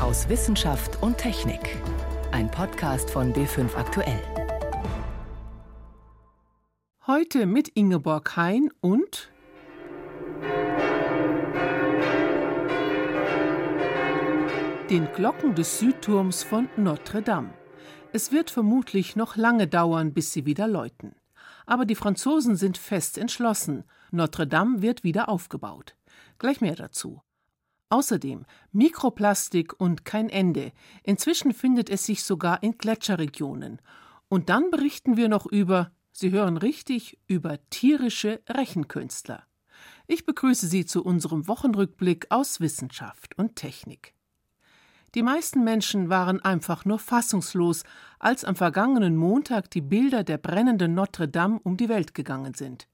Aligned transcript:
aus 0.00 0.30
Wissenschaft 0.30 1.02
und 1.02 1.18
Technik. 1.18 1.76
Ein 2.32 2.50
Podcast 2.50 3.10
von 3.10 3.34
B5 3.34 3.76
Aktuell. 3.76 4.22
Heute 7.06 7.44
mit 7.44 7.68
Ingeborg 7.68 8.34
Hein 8.36 8.70
und 8.80 9.30
den 14.88 15.12
Glocken 15.12 15.54
des 15.54 15.78
Südturms 15.78 16.44
von 16.44 16.70
Notre 16.76 17.20
Dame. 17.20 17.52
Es 18.14 18.32
wird 18.32 18.50
vermutlich 18.50 19.16
noch 19.16 19.36
lange 19.36 19.66
dauern, 19.66 20.14
bis 20.14 20.32
sie 20.32 20.46
wieder 20.46 20.66
läuten. 20.66 21.14
Aber 21.66 21.84
die 21.84 21.94
Franzosen 21.94 22.56
sind 22.56 22.78
fest 22.78 23.18
entschlossen. 23.18 23.84
Notre 24.10 24.46
Dame 24.46 24.80
wird 24.80 25.04
wieder 25.04 25.28
aufgebaut. 25.28 25.94
Gleich 26.38 26.62
mehr 26.62 26.74
dazu. 26.74 27.20
Außerdem 27.90 28.46
Mikroplastik 28.72 29.78
und 29.78 30.04
kein 30.04 30.30
Ende. 30.30 30.72
Inzwischen 31.02 31.52
findet 31.52 31.90
es 31.90 32.06
sich 32.06 32.22
sogar 32.22 32.62
in 32.62 32.78
Gletscherregionen. 32.78 33.80
Und 34.28 34.48
dann 34.48 34.70
berichten 34.70 35.16
wir 35.16 35.28
noch 35.28 35.44
über, 35.44 35.90
Sie 36.12 36.30
hören 36.30 36.56
richtig, 36.56 37.18
über 37.26 37.58
tierische 37.70 38.40
Rechenkünstler. 38.48 39.44
Ich 40.06 40.24
begrüße 40.24 40.68
Sie 40.68 40.86
zu 40.86 41.04
unserem 41.04 41.48
Wochenrückblick 41.48 42.26
aus 42.30 42.60
Wissenschaft 42.60 43.36
und 43.36 43.56
Technik. 43.56 44.14
Die 45.16 45.22
meisten 45.24 45.64
Menschen 45.64 46.08
waren 46.08 46.40
einfach 46.40 46.84
nur 46.84 47.00
fassungslos, 47.00 47.82
als 48.20 48.44
am 48.44 48.54
vergangenen 48.54 49.16
Montag 49.16 49.68
die 49.70 49.80
Bilder 49.80 50.22
der 50.22 50.38
brennenden 50.38 50.94
Notre 50.94 51.26
Dame 51.26 51.58
um 51.64 51.76
die 51.76 51.88
Welt 51.88 52.14
gegangen 52.14 52.54
sind. 52.54 52.86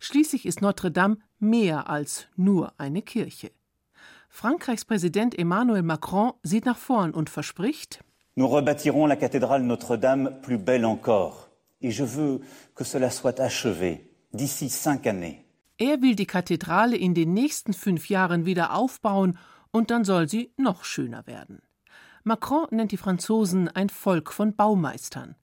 Schließlich 0.00 0.46
ist 0.46 0.62
Notre 0.62 0.90
Dame 0.90 1.18
mehr 1.38 1.90
als 1.90 2.28
nur 2.36 2.72
eine 2.80 3.02
Kirche. 3.02 3.50
Frankreichs 4.28 4.84
Präsident 4.84 5.38
Emmanuel 5.38 5.82
Macron 5.82 6.32
sieht 6.42 6.66
nach 6.66 6.78
vorn 6.78 7.12
und 7.12 7.30
verspricht 7.30 8.04
Nous 8.36 8.46
rebâtirons 8.46 9.08
la 9.08 9.16
cathédrale 9.16 9.64
Notre-Dame 9.64 10.40
plus 10.42 10.58
belle 10.58 10.86
encore. 10.86 11.48
Et 11.80 11.90
je 11.90 12.04
veux 12.04 12.40
que 12.76 12.84
cela 12.84 13.10
soit 13.10 13.40
achevé 13.40 14.08
d'ici 14.32 14.68
cinq 14.68 15.06
années. 15.06 15.44
Er 15.76 16.02
will 16.02 16.14
die 16.14 16.26
Kathedrale 16.26 16.96
in 16.96 17.14
den 17.14 17.32
nächsten 17.34 17.72
fünf 17.72 18.08
Jahren 18.08 18.46
wieder 18.46 18.74
aufbauen 18.74 19.38
und 19.72 19.90
dann 19.90 20.04
soll 20.04 20.28
sie 20.28 20.52
noch 20.56 20.84
schöner 20.84 21.26
werden. 21.26 21.60
Macron 22.24 22.66
nennt 22.70 22.92
die 22.92 22.96
Franzosen 22.96 23.68
ein 23.68 23.88
Volk 23.88 24.32
von 24.32 24.54
Baumeistern. 24.54 25.34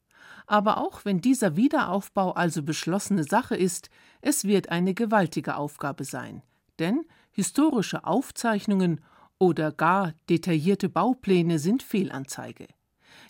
Aber 0.47 0.78
auch 0.78 1.03
wenn 1.03 1.19
dieser 1.19 1.56
Wiederaufbau 1.56 2.33
also 2.33 2.63
beschlossene 2.63 3.23
Sache 3.23 3.56
ist, 3.56 3.89
es 4.22 4.45
wird 4.45 4.69
eine 4.69 4.94
gewaltige 4.94 5.56
Aufgabe 5.56 6.03
sein. 6.03 6.44
Denn 6.80 7.06
historische 7.36 8.05
Aufzeichnungen 8.05 9.02
oder 9.38 9.73
gar 9.73 10.14
detaillierte 10.30 10.88
Baupläne 10.88 11.59
sind 11.59 11.83
Fehlanzeige. 11.83 12.67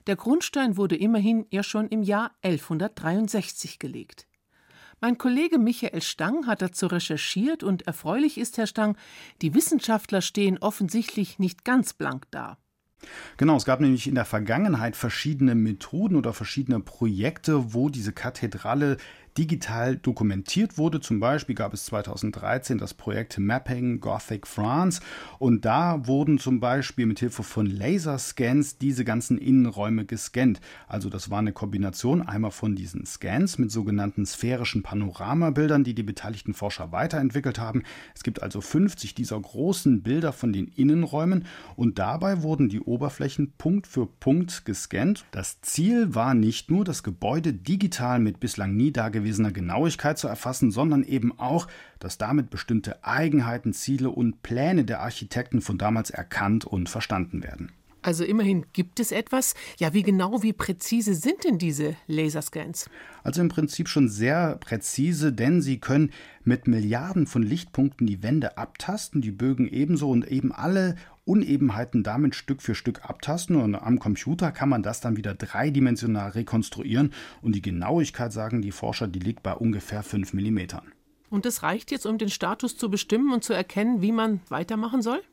Der 0.06 0.16
Grundstein 0.16 0.78
wurde 0.78 0.96
immerhin 0.96 1.48
ja 1.50 1.64
schon 1.64 1.88
im 1.88 2.04
Jahr 2.04 2.32
1163 2.44 3.80
gelegt. 3.80 4.28
Mein 5.02 5.18
Kollege 5.18 5.58
Michael 5.58 6.04
Stang 6.04 6.46
hat 6.46 6.62
dazu 6.62 6.86
recherchiert 6.86 7.64
und 7.64 7.88
erfreulich 7.88 8.38
ist, 8.38 8.58
Herr 8.58 8.68
Stang, 8.68 8.96
die 9.42 9.56
Wissenschaftler 9.56 10.22
stehen 10.22 10.60
offensichtlich 10.60 11.40
nicht 11.40 11.66
ganz 11.66 11.94
blank 11.94 12.28
da. 12.30 12.60
Genau, 13.38 13.58
es 13.58 13.66
gab 13.66 13.82
nämlich 13.82 14.08
in 14.08 14.16
der 14.16 14.26
Vergangenheit 14.26 14.96
verschiedene 14.96 15.56
Methoden 15.56 16.16
oder 16.16 16.34
verschiedene 16.34 16.80
Projekte, 16.80 17.74
wo 17.74 17.90
diese 17.90 18.14
Kathedrale 18.14 18.98
digital 19.38 19.98
dokumentiert 19.98 20.78
wurde. 20.78 21.02
Zum 21.02 21.20
Beispiel 21.20 21.56
gab 21.56 21.74
es 21.74 21.86
2013 21.86 22.78
das 22.78 22.94
Projekt 22.94 23.38
Mapping 23.38 24.00
Gothic 24.00 24.48
France 24.48 25.02
und 25.40 25.66
da 25.66 26.08
wurden 26.08 26.40
zum 26.40 26.60
Beispiel 26.60 27.06
mit 27.06 27.20
Hilfe 27.20 27.44
von 27.44 27.66
Laserscans 27.66 28.78
diese 28.78 29.04
ganzen 29.04 29.38
Innenräume 29.38 30.06
gescannt. 30.06 30.62
Also 30.88 31.10
das 31.10 31.30
war 31.30 31.40
eine 31.40 31.52
Kombination 31.52 32.22
einmal 32.22 32.52
von 32.52 32.76
diesen 32.76 33.06
Scans 33.06 33.58
mit 33.58 33.72
sogenannten 33.72 34.26
sphärischen 34.26 34.84
Panoramabildern, 34.84 35.84
die 35.84 35.96
die 35.96 36.04
beteiligten 36.04 36.54
Forscher 36.54 36.92
weiterentwickelt 36.92 37.60
haben. 37.60 37.84
Es 38.14 38.24
gibt 38.24 38.42
also 38.42 38.62
50 38.62 39.16
dieser 39.16 39.40
großen 39.40 40.02
Bilder 40.02 40.32
von 40.32 40.54
den 40.54 40.68
Innenräumen 40.68 41.46
und 41.76 42.00
dabei 42.00 42.42
wurden 42.42 42.70
die 42.70 42.80
Oberflächen 42.80 43.54
Punkt 43.58 43.88
für 43.88 44.06
Punkt 44.06 44.64
gescannt. 44.66 45.26
Das 45.32 45.62
Ziel 45.62 46.16
war 46.16 46.34
nicht 46.34 46.72
nur, 46.72 46.86
das 46.86 47.04
Gebäude 47.04 47.54
digital 47.54 48.20
mit 48.20 48.40
bislang 48.40 48.76
nie 48.76 48.92
dagewesenen 48.92 49.25
nachgewiesener 49.26 49.52
Genauigkeit 49.52 50.18
zu 50.18 50.28
erfassen, 50.28 50.72
sondern 50.72 51.04
eben 51.04 51.38
auch, 51.40 51.68
dass 52.00 52.18
damit 52.18 52.50
bestimmte 52.50 53.04
Eigenheiten, 53.04 53.74
Ziele 53.74 54.10
und 54.10 54.44
Pläne 54.44 54.86
der 54.86 55.02
Architekten 55.02 55.62
von 55.62 55.78
damals 55.78 56.12
erkannt 56.12 56.66
und 56.66 56.90
verstanden 56.90 57.44
werden. 57.44 57.72
Also 58.06 58.24
immerhin 58.24 58.68
gibt 58.72 59.00
es 59.00 59.12
etwas. 59.12 59.56
Ja, 59.80 59.96
wie 59.96 60.04
genau, 60.04 60.44
wie 60.44 60.54
präzise 60.54 61.16
sind 61.16 61.44
denn 61.44 61.58
diese 61.58 61.96
Laserscans? 62.06 62.88
Also 63.24 63.42
im 63.42 63.50
Prinzip 63.50 63.90
schon 63.90 64.10
sehr 64.10 64.58
präzise, 64.58 65.34
denn 65.34 65.60
sie 65.60 65.80
können 65.80 66.12
mit 66.44 66.68
Milliarden 66.68 67.26
von 67.26 67.42
Lichtpunkten 67.42 68.06
die 68.06 68.22
Wände 68.22 68.60
abtasten, 68.60 69.22
die 69.22 69.32
Bögen 69.32 69.68
ebenso 69.68 70.12
und 70.12 70.28
eben 70.28 70.52
alle 70.52 70.98
Unebenheiten 71.24 72.04
damit 72.04 72.36
Stück 72.36 72.62
für 72.62 72.76
Stück 72.76 73.10
abtasten 73.10 73.56
und 73.56 73.74
am 73.74 73.98
Computer 73.98 74.52
kann 74.52 74.70
man 74.70 74.84
das 74.84 75.02
dann 75.02 75.18
wieder 75.18 75.34
dreidimensional 75.34 76.30
rekonstruieren 76.30 77.12
und 77.42 77.56
die 77.56 77.64
Genauigkeit, 77.64 78.32
sagen 78.32 78.62
die 78.62 78.72
Forscher, 78.72 79.08
die 79.08 79.18
liegt 79.18 79.42
bei 79.42 79.54
ungefähr 79.54 80.04
5 80.04 80.34
Millimetern. 80.34 80.92
Und 81.32 81.46
das 81.46 81.64
reicht 81.64 81.90
jetzt, 81.90 82.06
um 82.06 82.20
den 82.20 82.30
Status 82.30 82.78
zu 82.78 82.92
bestimmen 82.92 83.34
und 83.34 83.44
zu 83.44 83.54
erkennen, 83.54 84.04
wie 84.04 84.12
man 84.12 84.42
weitermachen 84.50 85.02
soll? 85.02 85.24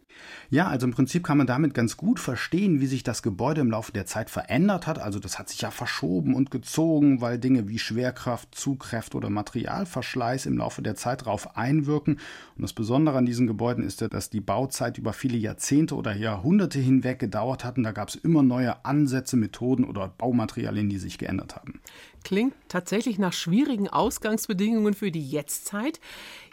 Ja, 0.50 0.69
also 0.69 0.87
im 0.87 0.93
Prinzip 0.93 1.25
kann 1.25 1.39
man 1.39 1.47
damit 1.47 1.73
ganz 1.73 1.97
gut 1.97 2.21
verstehen, 2.21 2.81
wie 2.81 2.87
sich 2.87 3.03
das 3.03 3.23
Gebäude 3.23 3.62
im 3.62 3.71
Laufe 3.71 3.93
der 3.93 4.05
Zeit 4.05 4.28
verändert 4.28 4.87
hat. 4.87 4.99
Also 4.99 5.19
das 5.19 5.39
hat 5.39 5.49
sich 5.49 5.62
ja 5.62 5.71
verschoben 5.71 6.34
und 6.34 6.50
gezogen, 6.50 7.21
weil 7.21 7.39
Dinge 7.39 7.69
wie 7.69 7.78
Schwerkraft, 7.78 8.55
Zugkräfte 8.55 9.17
oder 9.17 9.31
Materialverschleiß 9.31 10.47
im 10.47 10.59
Laufe 10.59 10.83
der 10.83 10.95
Zeit 10.95 11.22
darauf 11.22 11.56
einwirken. 11.56 12.19
Und 12.56 12.62
das 12.62 12.75
Besondere 12.75 13.17
an 13.17 13.27
diesen 13.27 13.47
Gebäuden 13.47 13.83
ist 13.83 14.03
ja, 14.03 14.09
dass 14.09 14.28
die 14.28 14.41
Bauzeit 14.41 14.99
über 14.99 15.12
viele 15.12 15.39
Jahrzehnte 15.39 15.95
oder 15.95 16.15
Jahrhunderte 16.15 16.78
hinweg 16.78 17.19
gedauert 17.19 17.65
hat. 17.65 17.78
Und 17.78 17.84
da 17.84 17.93
gab 17.93 18.09
es 18.09 18.15
immer 18.15 18.43
neue 18.43 18.84
Ansätze, 18.84 19.37
Methoden 19.37 19.84
oder 19.84 20.09
Baumaterialien, 20.09 20.91
die 20.91 20.99
sich 20.99 21.17
geändert 21.17 21.56
haben. 21.56 21.81
Klingt 22.25 22.55
tatsächlich 22.69 23.19
nach 23.19 23.33
schwierigen 23.33 23.88
Ausgangsbedingungen 23.88 24.94
für 24.94 25.10
die 25.10 25.27
Jetztzeit. 25.27 26.00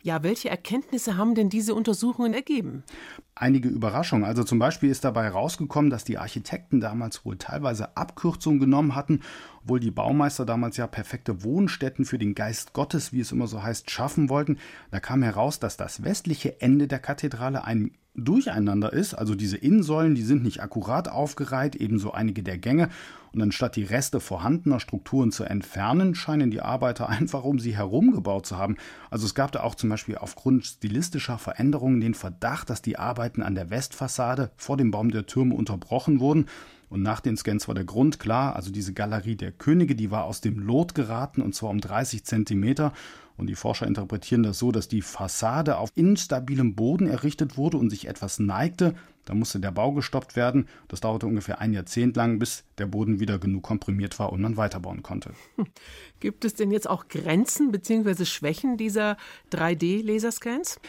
Ja, 0.01 0.23
welche 0.23 0.49
Erkenntnisse 0.49 1.17
haben 1.17 1.35
denn 1.35 1.49
diese 1.49 1.75
Untersuchungen 1.75 2.33
ergeben? 2.33 2.83
Einige 3.35 3.69
Überraschungen. 3.69 4.25
Also 4.25 4.43
zum 4.43 4.59
Beispiel 4.59 4.89
ist 4.89 5.03
dabei 5.03 5.25
herausgekommen, 5.25 5.89
dass 5.89 6.03
die 6.03 6.17
Architekten 6.17 6.79
damals 6.79 7.25
wohl 7.25 7.37
teilweise 7.37 7.97
Abkürzungen 7.97 8.59
genommen 8.59 8.95
hatten, 8.95 9.21
obwohl 9.63 9.79
die 9.79 9.91
Baumeister 9.91 10.45
damals 10.45 10.77
ja 10.77 10.87
perfekte 10.87 11.43
Wohnstätten 11.43 12.05
für 12.05 12.17
den 12.17 12.35
Geist 12.35 12.73
Gottes, 12.73 13.11
wie 13.11 13.19
es 13.19 13.31
immer 13.31 13.47
so 13.47 13.61
heißt, 13.61 13.91
schaffen 13.91 14.29
wollten. 14.29 14.57
Da 14.91 14.99
kam 14.99 15.21
heraus, 15.21 15.59
dass 15.59 15.77
das 15.77 16.03
westliche 16.03 16.61
Ende 16.61 16.87
der 16.87 16.99
Kathedrale 16.99 17.63
ein 17.65 17.91
Durcheinander 18.15 18.91
ist. 18.91 19.13
Also 19.13 19.35
diese 19.35 19.57
Innensäulen, 19.57 20.15
die 20.15 20.23
sind 20.23 20.43
nicht 20.43 20.61
akkurat 20.61 21.09
aufgereiht, 21.09 21.75
ebenso 21.75 22.11
einige 22.11 22.43
der 22.43 22.57
Gänge. 22.57 22.89
Und 23.33 23.41
anstatt 23.41 23.75
die 23.75 23.83
Reste 23.83 24.19
vorhandener 24.19 24.79
Strukturen 24.79 25.31
zu 25.31 25.43
entfernen, 25.43 26.15
scheinen 26.15 26.51
die 26.51 26.61
Arbeiter 26.61 27.09
einfach 27.09 27.43
um 27.43 27.59
sie 27.59 27.75
herum 27.75 28.11
gebaut 28.11 28.45
zu 28.45 28.57
haben. 28.57 28.77
Also 29.09 29.25
es 29.25 29.35
gab 29.35 29.51
da 29.51 29.61
auch 29.61 29.75
zum 29.75 29.89
Beispiel 29.89 30.17
aufgrund 30.17 30.65
stilistischer 30.65 31.37
Veränderungen 31.37 32.01
den 32.01 32.13
Verdacht, 32.13 32.69
dass 32.69 32.81
die 32.81 32.97
Arbeiten 32.97 33.41
an 33.41 33.55
der 33.55 33.69
Westfassade 33.69 34.51
vor 34.57 34.77
dem 34.77 34.91
Baum 34.91 35.11
der 35.11 35.25
Türme 35.25 35.55
unterbrochen 35.55 36.19
wurden. 36.19 36.47
Und 36.89 37.03
nach 37.03 37.19
den 37.19 37.37
Scans 37.37 37.67
war 37.67 37.75
der 37.75 37.85
Grund 37.85 38.19
klar, 38.19 38.55
also 38.55 38.71
diese 38.71 38.93
Galerie 38.93 39.35
der 39.35 39.51
Könige, 39.51 39.95
die 39.95 40.11
war 40.11 40.25
aus 40.25 40.41
dem 40.41 40.59
Lot 40.59 40.95
geraten 40.95 41.41
und 41.41 41.53
zwar 41.53 41.69
um 41.69 41.79
30 41.79 42.23
Zentimeter. 42.23 42.93
Und 43.37 43.47
die 43.47 43.55
Forscher 43.55 43.87
interpretieren 43.87 44.43
das 44.43 44.59
so, 44.59 44.73
dass 44.73 44.89
die 44.89 45.01
Fassade 45.01 45.77
auf 45.77 45.91
instabilem 45.95 46.75
Boden 46.75 47.07
errichtet 47.07 47.55
wurde 47.55 47.77
und 47.77 47.89
sich 47.89 48.07
etwas 48.07 48.37
neigte. 48.37 48.95
Da 49.23 49.33
musste 49.33 49.61
der 49.61 49.71
Bau 49.71 49.93
gestoppt 49.93 50.35
werden. 50.35 50.67
Das 50.89 50.99
dauerte 50.99 51.25
ungefähr 51.25 51.61
ein 51.61 51.71
Jahrzehnt 51.71 52.17
lang, 52.17 52.37
bis 52.37 52.65
der 52.79 52.87
Boden 52.87 53.21
wieder 53.21 53.39
genug 53.39 53.63
komprimiert 53.63 54.19
war 54.19 54.33
und 54.33 54.41
man 54.41 54.57
weiterbauen 54.57 55.03
konnte. 55.03 55.31
Gibt 56.19 56.43
es 56.43 56.55
denn 56.55 56.69
jetzt 56.69 56.89
auch 56.89 57.07
Grenzen 57.07 57.71
bzw. 57.71 58.25
Schwächen 58.25 58.75
dieser 58.75 59.15
3D-Laserscans? 59.53 60.79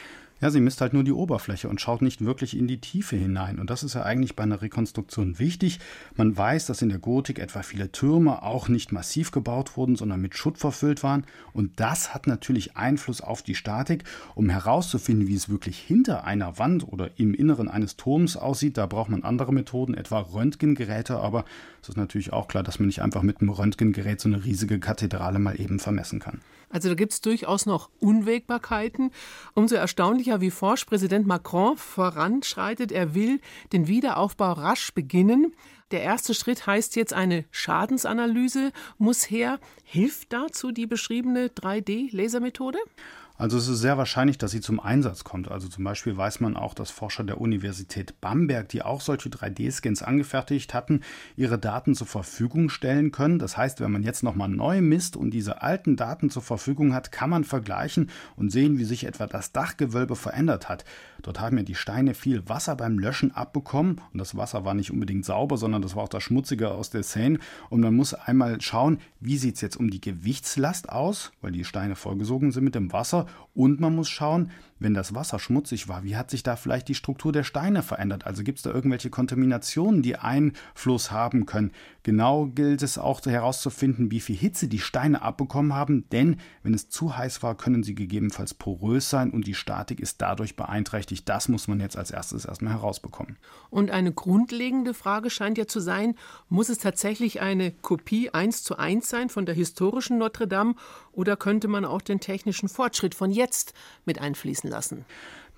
Ja, 0.41 0.49
sie 0.51 0.61
misst 0.61 0.81
halt 0.81 0.95
nur 0.95 1.05
die 1.05 1.13
Oberfläche 1.13 1.69
und 1.69 1.83
schaut 1.83 2.01
nicht 2.01 2.25
wirklich 2.25 2.57
in 2.57 2.67
die 2.67 2.81
Tiefe 2.81 3.15
hinein. 3.15 3.59
Und 3.59 3.69
das 3.69 3.83
ist 3.83 3.95
ja 3.95 4.05
eigentlich 4.05 4.37
bei 4.37 4.43
einer 4.43 4.63
Rekonstruktion 4.63 5.39
wichtig. 5.39 5.81
Man 6.17 6.35
weiß, 6.35 6.65
dass 6.65 6.81
in 6.81 6.89
der 6.89 6.99
Gotik 6.99 7.39
etwa 7.39 7.63
viele 7.63 7.93
Türme 7.93 8.43
auch 8.43 8.69
nicht 8.69 8.91
massiv 8.91 9.33
gebaut 9.33 9.77
wurden, 9.77 9.97
sondern 9.97 10.23
mit 10.23 10.35
Schutt 10.35 10.57
verfüllt 10.57 11.03
waren. 11.03 11.27
Und 11.53 11.79
das 11.79 12.15
hat 12.15 12.27
natürlich 12.27 12.75
Einfluss 12.75 13.21
auf 13.21 13.43
die 13.43 13.55
Statik. 13.55 14.05
Um 14.35 14.49
herauszufinden, 14.49 15.29
wie 15.29 15.35
es 15.35 15.51
wirklich 15.51 15.79
hinter 15.79 16.25
einer 16.25 16.59
Wand 16.59 16.89
oder 16.89 17.11
im 17.19 17.35
Inneren 17.35 17.69
eines 17.69 17.99
Turms 17.99 18.39
aussieht, 18.39 18.79
da 18.79 18.87
braucht 18.87 19.11
man 19.11 19.25
andere 19.25 19.53
Methoden, 19.53 19.93
etwa 19.93 20.21
Röntgengeräte. 20.21 21.19
Aber 21.19 21.45
es 21.83 21.91
ist 21.91 21.99
natürlich 21.99 22.33
auch 22.33 22.49
klar, 22.49 22.63
dass 22.63 22.79
man 22.79 22.87
nicht 22.87 23.03
einfach 23.03 23.23
mit 23.23 23.43
einem 23.43 23.51
Röntgengerät 23.51 24.23
so 24.23 24.31
eine 24.31 24.43
riesige 24.43 24.81
Kathedrale 24.81 25.39
mal 25.39 25.61
eben 25.61 25.79
vermessen 25.79 26.19
kann. 26.19 26.41
Also 26.71 26.89
da 26.89 26.95
gibt 26.95 27.13
es 27.13 27.21
durchaus 27.21 27.67
noch 27.67 27.91
Unwägbarkeiten. 27.99 29.11
Umso 29.55 29.75
erstaunlicher 29.75 30.30
ja, 30.31 30.41
wie 30.41 30.53
forsch 30.53 30.85
Präsident 30.85 31.27
Macron 31.27 31.77
voranschreitet. 31.77 32.93
Er 32.93 33.15
will 33.15 33.41
den 33.73 33.89
Wiederaufbau 33.89 34.53
rasch 34.53 34.95
beginnen. 34.95 35.53
Der 35.91 36.03
erste 36.03 36.35
Schritt 36.35 36.69
heißt 36.69 36.95
jetzt, 36.95 37.13
eine 37.13 37.45
Schadensanalyse 37.51 38.71
muss 38.97 39.29
her. 39.29 39.59
Hilft 39.83 40.33
dazu 40.33 40.71
die 40.71 40.87
beschriebene 40.87 41.49
3D-Lasermethode? 41.49 42.79
Also 43.41 43.57
es 43.57 43.69
ist 43.69 43.81
sehr 43.81 43.97
wahrscheinlich, 43.97 44.37
dass 44.37 44.51
sie 44.51 44.61
zum 44.61 44.81
Einsatz 44.81 45.25
kommt. 45.25 45.51
Also 45.51 45.67
zum 45.67 45.83
Beispiel 45.83 46.15
weiß 46.15 46.41
man 46.41 46.59
auch, 46.59 46.75
dass 46.75 46.91
Forscher 46.91 47.25
der 47.25 47.41
Universität 47.41 48.21
Bamberg, 48.21 48.69
die 48.69 48.83
auch 48.83 49.01
solche 49.01 49.31
3D-Scans 49.31 50.03
angefertigt 50.03 50.75
hatten, 50.75 51.01
ihre 51.37 51.59
Daten 51.59 51.95
zur 51.95 52.07
Verfügung 52.07 52.69
stellen 52.69 53.13
können. 53.13 53.39
Das 53.39 53.57
heißt, 53.57 53.81
wenn 53.81 53.93
man 53.93 54.03
jetzt 54.03 54.23
nochmal 54.23 54.51
neu 54.51 54.83
misst 54.83 55.17
und 55.17 55.31
diese 55.31 55.63
alten 55.63 55.97
Daten 55.97 56.29
zur 56.29 56.43
Verfügung 56.43 56.93
hat, 56.93 57.13
kann 57.13 57.31
man 57.31 57.45
vergleichen 57.45 58.11
und 58.37 58.51
sehen, 58.51 58.79
wie 58.79 58.85
sich 58.85 59.05
etwa 59.05 59.27
das 59.27 59.53
Dachgewölbe 59.53 60.17
verändert 60.17 60.69
hat. 60.69 60.85
Dort 61.23 61.41
haben 61.41 61.57
ja 61.57 61.63
die 61.63 61.75
Steine 61.75 62.15
viel 62.15 62.49
Wasser 62.49 62.77
beim 62.77 62.99
Löschen 62.99 63.33
abbekommen 63.33 64.01
und 64.13 64.19
das 64.19 64.37
Wasser 64.37 64.65
war 64.65 64.75
nicht 64.75 64.91
unbedingt 64.91 65.25
sauber, 65.25 65.57
sondern 65.57 65.83
das 65.83 65.97
war 65.97 66.05
auch 66.05 66.09
das 66.09 66.23
Schmutzige 66.23 66.71
aus 66.71 66.91
der 66.91 67.03
Seine. 67.03 67.39
Und 67.69 67.81
man 67.81 67.95
muss 67.95 68.15
einmal 68.15 68.61
schauen, 68.61 68.99
wie 69.21 69.37
sieht 69.37 69.57
es 69.57 69.61
jetzt 69.61 69.77
um 69.77 69.91
die 69.91 70.01
Gewichtslast 70.01 70.89
aus, 70.89 71.33
weil 71.41 71.53
die 71.53 71.65
Steine 71.65 71.97
vollgesogen 71.97 72.53
sind 72.53 72.65
mit 72.65 72.75
dem 72.75 72.93
Wasser 72.93 73.27
und 73.55 73.81
man 73.81 73.95
muss 73.95 74.09
schauen, 74.09 74.51
wenn 74.81 74.95
das 74.95 75.15
Wasser 75.15 75.39
schmutzig 75.39 75.89
war, 75.89 76.03
wie 76.03 76.17
hat 76.17 76.31
sich 76.31 76.43
da 76.43 76.57
vielleicht 76.57 76.89
die 76.89 76.95
Struktur 76.95 77.33
der 77.33 77.45
Steine 77.45 77.83
verändert? 77.83 78.27
Also 78.27 78.43
gibt 78.43 78.59
es 78.59 78.65
da 78.65 78.71
irgendwelche 78.71 79.11
Kontaminationen, 79.11 80.03
die 80.03 80.17
Einfluss 80.17 81.13
haben 81.13 81.47
können? 81.47 81.71
Genau 82.03 82.47
gilt 82.47 82.83
es 82.83 82.99
auch 82.99 83.21
herauszufinden, 83.25 84.11
wie 84.11 84.21
viel 84.21 84.37
Hitze 84.37 84.67
die 84.67 84.79
Steine 84.79 85.21
abbekommen 85.21 85.75
haben, 85.75 86.09
denn 86.11 86.41
wenn 86.63 86.73
es 86.73 86.89
zu 86.89 87.17
heiß 87.17 87.43
war, 87.43 87.57
können 87.57 87.83
sie 87.83 87.95
gegebenenfalls 87.95 88.55
porös 88.55 89.11
sein 89.11 89.31
und 89.31 89.47
die 89.47 89.55
Statik 89.55 90.01
ist 90.01 90.23
dadurch 90.23 90.57
beeinträchtigt. 90.57 91.29
Das 91.29 91.49
muss 91.49 91.69
man 91.69 91.79
jetzt 91.79 91.99
als 91.99 92.11
erstes 92.11 92.47
erstmal 92.47 92.73
herausbekommen. 92.73 93.37
Und 93.69 93.91
eine 93.91 94.13
grundlegende 94.13 94.95
Frage 94.95 95.29
scheint 95.29 95.59
ja 95.59 95.67
zu 95.67 95.81
sein, 95.81 96.15
muss 96.49 96.71
es 96.71 96.79
tatsächlich 96.79 97.43
eine 97.43 97.71
Kopie 97.71 98.31
eins 98.31 98.63
zu 98.63 98.79
eins 98.79 99.11
sein 99.11 99.29
von 99.29 99.45
der 99.45 99.55
historischen 99.55 100.17
Notre 100.17 100.49
Dame 100.49 100.75
oder 101.21 101.37
könnte 101.37 101.69
man 101.69 101.85
auch 101.85 102.01
den 102.01 102.19
technischen 102.19 102.71
Fortschritt 102.71 103.15
von 103.15 103.31
jetzt 103.31 103.75
mit 104.07 104.19
einfließen 104.19 104.71
lassen? 104.71 105.05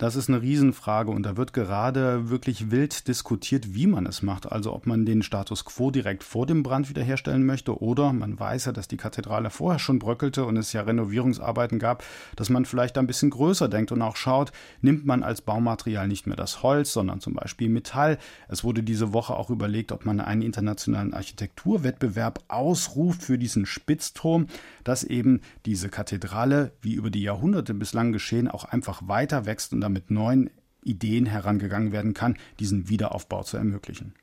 Das 0.02 0.16
ist 0.16 0.28
eine 0.28 0.42
Riesenfrage 0.42 1.12
und 1.12 1.22
da 1.22 1.36
wird 1.36 1.52
gerade 1.52 2.28
wirklich 2.28 2.72
wild 2.72 3.06
diskutiert, 3.06 3.72
wie 3.72 3.86
man 3.86 4.04
es 4.04 4.20
macht. 4.20 4.50
Also 4.50 4.74
ob 4.74 4.84
man 4.84 5.06
den 5.06 5.22
Status 5.22 5.64
quo 5.64 5.92
direkt 5.92 6.24
vor 6.24 6.44
dem 6.44 6.64
Brand 6.64 6.88
wiederherstellen 6.88 7.46
möchte 7.46 7.80
oder 7.80 8.12
man 8.12 8.36
weiß 8.36 8.64
ja, 8.64 8.72
dass 8.72 8.88
die 8.88 8.96
Kathedrale 8.96 9.48
vorher 9.48 9.78
schon 9.78 10.00
bröckelte 10.00 10.44
und 10.44 10.56
es 10.56 10.72
ja 10.72 10.82
Renovierungsarbeiten 10.82 11.78
gab, 11.78 12.02
dass 12.34 12.50
man 12.50 12.64
vielleicht 12.64 12.98
ein 12.98 13.06
bisschen 13.06 13.30
größer 13.30 13.68
denkt 13.68 13.92
und 13.92 14.02
auch 14.02 14.16
schaut, 14.16 14.50
nimmt 14.80 15.06
man 15.06 15.22
als 15.22 15.40
Baumaterial 15.40 16.08
nicht 16.08 16.26
mehr 16.26 16.34
das 16.34 16.64
Holz, 16.64 16.92
sondern 16.92 17.20
zum 17.20 17.34
Beispiel 17.34 17.68
Metall. 17.68 18.18
Es 18.48 18.64
wurde 18.64 18.82
diese 18.82 19.12
Woche 19.12 19.36
auch 19.36 19.50
überlegt, 19.50 19.92
ob 19.92 20.04
man 20.04 20.18
einen 20.18 20.42
internationalen 20.42 21.14
Architekturwettbewerb 21.14 22.40
ausruft 22.48 23.22
für 23.22 23.38
diesen 23.38 23.66
Spitzturm, 23.66 24.48
dass 24.82 25.04
eben 25.04 25.42
diese 25.64 25.88
Kathedrale, 25.90 26.72
wie 26.80 26.94
über 26.94 27.10
die 27.10 27.22
Jahrhunderte 27.22 27.72
bislang 27.72 28.10
geschehen, 28.10 28.48
auch 28.48 28.64
einfach 28.64 29.06
weiter 29.06 29.46
wächst 29.46 29.72
und 29.72 29.80
damit 29.80 29.91
mit 29.92 30.10
neuen 30.10 30.50
Ideen 30.84 31.26
herangegangen 31.26 31.92
werden 31.92 32.14
kann, 32.14 32.36
diesen 32.58 32.88
Wiederaufbau 32.88 33.42
zu 33.42 33.56
ermöglichen. 33.56 34.14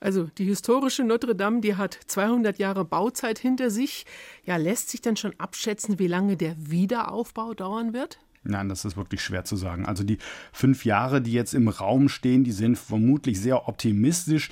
Also 0.00 0.24
die 0.38 0.46
historische 0.46 1.04
Notre 1.04 1.36
Dame, 1.36 1.60
die 1.60 1.76
hat 1.76 1.98
200 2.06 2.58
Jahre 2.58 2.86
Bauzeit 2.86 3.38
hinter 3.38 3.70
sich. 3.70 4.06
Ja, 4.44 4.56
lässt 4.56 4.88
sich 4.88 5.02
denn 5.02 5.16
schon 5.16 5.34
abschätzen, 5.38 5.98
wie 5.98 6.06
lange 6.06 6.38
der 6.38 6.56
Wiederaufbau 6.58 7.52
dauern 7.52 7.92
wird? 7.92 8.18
Nein, 8.42 8.70
das 8.70 8.86
ist 8.86 8.96
wirklich 8.96 9.22
schwer 9.22 9.44
zu 9.44 9.56
sagen. 9.56 9.84
Also 9.84 10.02
die 10.02 10.16
fünf 10.52 10.86
Jahre, 10.86 11.20
die 11.20 11.32
jetzt 11.32 11.52
im 11.52 11.68
Raum 11.68 12.08
stehen, 12.08 12.44
die 12.44 12.52
sind 12.52 12.78
vermutlich 12.78 13.38
sehr 13.38 13.68
optimistisch 13.68 14.48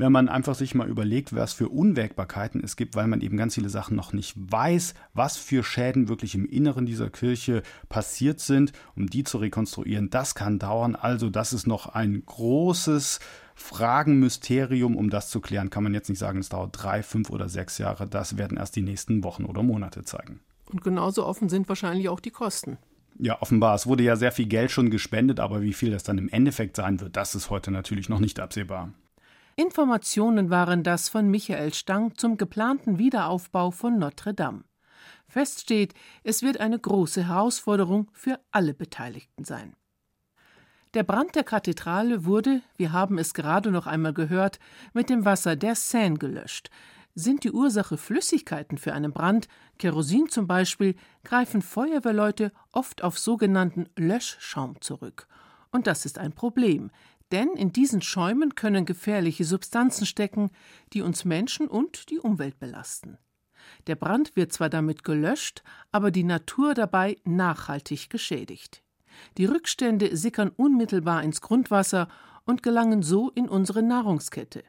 wenn 0.00 0.12
man 0.12 0.28
einfach 0.28 0.54
sich 0.54 0.74
mal 0.74 0.88
überlegt, 0.88 1.34
was 1.34 1.52
für 1.52 1.68
Unwägbarkeiten 1.68 2.62
es 2.64 2.76
gibt, 2.76 2.96
weil 2.96 3.06
man 3.06 3.20
eben 3.20 3.36
ganz 3.36 3.54
viele 3.54 3.68
Sachen 3.68 3.96
noch 3.96 4.12
nicht 4.12 4.34
weiß, 4.36 4.94
was 5.14 5.36
für 5.36 5.62
Schäden 5.62 6.08
wirklich 6.08 6.34
im 6.34 6.46
Inneren 6.46 6.86
dieser 6.86 7.10
Kirche 7.10 7.62
passiert 7.88 8.40
sind, 8.40 8.72
um 8.96 9.08
die 9.08 9.24
zu 9.24 9.38
rekonstruieren, 9.38 10.10
das 10.10 10.34
kann 10.34 10.58
dauern. 10.58 10.96
Also 10.96 11.30
das 11.30 11.52
ist 11.52 11.66
noch 11.66 11.86
ein 11.86 12.22
großes 12.24 13.20
Fragenmysterium, 13.54 14.96
um 14.96 15.10
das 15.10 15.28
zu 15.28 15.40
klären, 15.40 15.70
kann 15.70 15.84
man 15.84 15.94
jetzt 15.94 16.08
nicht 16.08 16.18
sagen, 16.18 16.38
es 16.38 16.48
dauert 16.48 16.70
drei, 16.72 17.02
fünf 17.02 17.30
oder 17.30 17.48
sechs 17.48 17.78
Jahre. 17.78 18.08
Das 18.08 18.38
werden 18.38 18.56
erst 18.56 18.76
die 18.76 18.82
nächsten 18.82 19.22
Wochen 19.22 19.44
oder 19.44 19.62
Monate 19.62 20.02
zeigen. 20.02 20.40
Und 20.70 20.82
genauso 20.82 21.26
offen 21.26 21.48
sind 21.48 21.68
wahrscheinlich 21.68 22.08
auch 22.08 22.20
die 22.20 22.30
Kosten. 22.30 22.78
Ja, 23.18 23.40
offenbar. 23.42 23.74
Es 23.74 23.86
wurde 23.86 24.02
ja 24.02 24.16
sehr 24.16 24.32
viel 24.32 24.46
Geld 24.46 24.70
schon 24.70 24.88
gespendet, 24.88 25.40
aber 25.40 25.60
wie 25.60 25.74
viel 25.74 25.90
das 25.90 26.04
dann 26.04 26.16
im 26.16 26.30
Endeffekt 26.30 26.76
sein 26.76 27.00
wird, 27.00 27.16
das 27.16 27.34
ist 27.34 27.50
heute 27.50 27.70
natürlich 27.70 28.08
noch 28.08 28.20
nicht 28.20 28.40
absehbar. 28.40 28.94
Informationen 29.60 30.48
waren 30.48 30.82
das 30.82 31.10
von 31.10 31.28
Michael 31.28 31.74
Stang 31.74 32.16
zum 32.16 32.38
geplanten 32.38 32.98
Wiederaufbau 32.98 33.70
von 33.70 33.98
Notre 33.98 34.32
Dame. 34.32 34.64
Fest 35.28 35.60
steht, 35.60 35.92
es 36.24 36.42
wird 36.42 36.60
eine 36.60 36.78
große 36.78 37.28
Herausforderung 37.28 38.10
für 38.14 38.40
alle 38.52 38.72
Beteiligten 38.72 39.44
sein. 39.44 39.76
Der 40.94 41.02
Brand 41.02 41.34
der 41.34 41.44
Kathedrale 41.44 42.24
wurde, 42.24 42.62
wir 42.78 42.92
haben 42.92 43.18
es 43.18 43.34
gerade 43.34 43.70
noch 43.70 43.86
einmal 43.86 44.14
gehört, 44.14 44.60
mit 44.94 45.10
dem 45.10 45.26
Wasser 45.26 45.56
der 45.56 45.74
Seine 45.74 46.16
gelöscht. 46.16 46.70
Sind 47.14 47.44
die 47.44 47.52
Ursache 47.52 47.98
Flüssigkeiten 47.98 48.78
für 48.78 48.94
einen 48.94 49.12
Brand, 49.12 49.46
Kerosin 49.78 50.30
zum 50.30 50.46
Beispiel, 50.46 50.94
greifen 51.22 51.60
Feuerwehrleute 51.60 52.50
oft 52.72 53.04
auf 53.04 53.18
sogenannten 53.18 53.90
Löschschaum 53.94 54.80
zurück. 54.80 55.28
Und 55.70 55.86
das 55.86 56.06
ist 56.06 56.18
ein 56.18 56.32
Problem, 56.32 56.90
denn 57.32 57.50
in 57.50 57.72
diesen 57.72 58.02
Schäumen 58.02 58.54
können 58.54 58.86
gefährliche 58.86 59.44
Substanzen 59.44 60.06
stecken, 60.06 60.50
die 60.92 61.02
uns 61.02 61.24
Menschen 61.24 61.68
und 61.68 62.10
die 62.10 62.18
Umwelt 62.18 62.58
belasten. 62.58 63.18
Der 63.86 63.94
Brand 63.94 64.36
wird 64.36 64.52
zwar 64.52 64.68
damit 64.68 65.04
gelöscht, 65.04 65.62
aber 65.92 66.10
die 66.10 66.24
Natur 66.24 66.74
dabei 66.74 67.16
nachhaltig 67.24 68.10
geschädigt. 68.10 68.82
Die 69.38 69.44
Rückstände 69.44 70.16
sickern 70.16 70.50
unmittelbar 70.56 71.22
ins 71.22 71.40
Grundwasser 71.40 72.08
und 72.44 72.62
gelangen 72.62 73.02
so 73.02 73.30
in 73.30 73.48
unsere 73.48 73.82
Nahrungskette. 73.82 74.64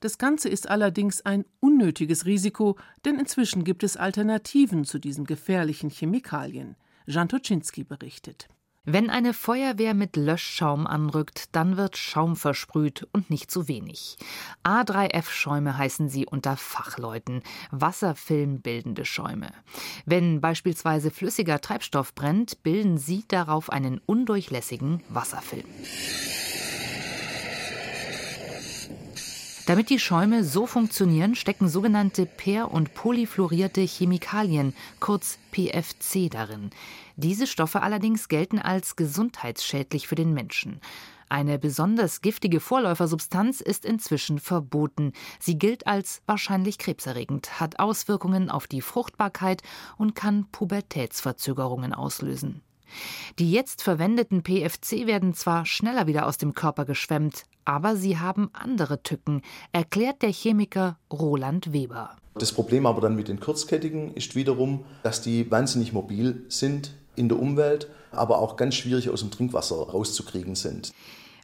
Das 0.00 0.18
Ganze 0.18 0.48
ist 0.48 0.68
allerdings 0.68 1.22
ein 1.22 1.44
unnötiges 1.60 2.26
Risiko, 2.26 2.76
denn 3.04 3.18
inzwischen 3.18 3.64
gibt 3.64 3.82
es 3.82 3.96
Alternativen 3.96 4.84
zu 4.84 4.98
diesen 4.98 5.24
gefährlichen 5.24 5.90
Chemikalien. 5.90 6.76
Jan 7.06 7.28
Toczynski 7.28 7.84
berichtet. 7.84 8.48
Wenn 8.86 9.08
eine 9.08 9.32
Feuerwehr 9.32 9.94
mit 9.94 10.14
Löschschaum 10.14 10.86
anrückt, 10.86 11.48
dann 11.52 11.78
wird 11.78 11.96
Schaum 11.96 12.36
versprüht 12.36 13.08
und 13.12 13.30
nicht 13.30 13.50
zu 13.50 13.66
wenig. 13.66 14.18
A3F-Schäume 14.62 15.78
heißen 15.78 16.10
sie 16.10 16.26
unter 16.26 16.58
Fachleuten, 16.58 17.42
wasserfilmbildende 17.70 19.06
Schäume. 19.06 19.52
Wenn 20.04 20.42
beispielsweise 20.42 21.10
flüssiger 21.10 21.62
Treibstoff 21.62 22.14
brennt, 22.14 22.62
bilden 22.62 22.98
sie 22.98 23.24
darauf 23.26 23.70
einen 23.70 24.02
undurchlässigen 24.04 25.02
Wasserfilm. 25.08 25.64
Damit 29.66 29.88
die 29.88 29.98
Schäume 29.98 30.44
so 30.44 30.66
funktionieren, 30.66 31.34
stecken 31.34 31.68
sogenannte 31.68 32.26
per- 32.26 32.70
und 32.70 32.92
polyfluorierte 32.92 33.80
Chemikalien, 33.80 34.74
kurz 35.00 35.38
PFC, 35.52 36.28
darin. 36.30 36.68
Diese 37.16 37.46
Stoffe 37.46 37.80
allerdings 37.80 38.28
gelten 38.28 38.58
als 38.58 38.94
gesundheitsschädlich 38.94 40.06
für 40.06 40.16
den 40.16 40.34
Menschen. 40.34 40.80
Eine 41.30 41.58
besonders 41.58 42.20
giftige 42.20 42.60
Vorläufersubstanz 42.60 43.62
ist 43.62 43.86
inzwischen 43.86 44.38
verboten. 44.38 45.14
Sie 45.40 45.58
gilt 45.58 45.86
als 45.86 46.20
wahrscheinlich 46.26 46.76
krebserregend, 46.76 47.58
hat 47.58 47.78
Auswirkungen 47.78 48.50
auf 48.50 48.66
die 48.66 48.82
Fruchtbarkeit 48.82 49.62
und 49.96 50.14
kann 50.14 50.46
Pubertätsverzögerungen 50.52 51.94
auslösen. 51.94 52.60
Die 53.38 53.50
jetzt 53.50 53.82
verwendeten 53.82 54.42
PFC 54.42 55.06
werden 55.06 55.34
zwar 55.34 55.66
schneller 55.66 56.06
wieder 56.06 56.26
aus 56.26 56.38
dem 56.38 56.54
Körper 56.54 56.84
geschwemmt, 56.84 57.44
aber 57.64 57.96
sie 57.96 58.18
haben 58.18 58.50
andere 58.52 59.02
Tücken, 59.02 59.42
erklärt 59.72 60.22
der 60.22 60.32
Chemiker 60.32 60.98
Roland 61.12 61.72
Weber. 61.72 62.16
Das 62.34 62.52
Problem 62.52 62.86
aber 62.86 63.00
dann 63.00 63.16
mit 63.16 63.28
den 63.28 63.40
Kurzkettigen 63.40 64.12
ist 64.14 64.34
wiederum, 64.34 64.84
dass 65.02 65.22
die 65.22 65.50
wahnsinnig 65.50 65.92
mobil 65.92 66.44
sind 66.48 66.94
in 67.16 67.28
der 67.28 67.38
Umwelt, 67.38 67.88
aber 68.10 68.38
auch 68.38 68.56
ganz 68.56 68.74
schwierig 68.74 69.08
aus 69.08 69.20
dem 69.20 69.30
Trinkwasser 69.30 69.76
rauszukriegen 69.76 70.54
sind. 70.56 70.92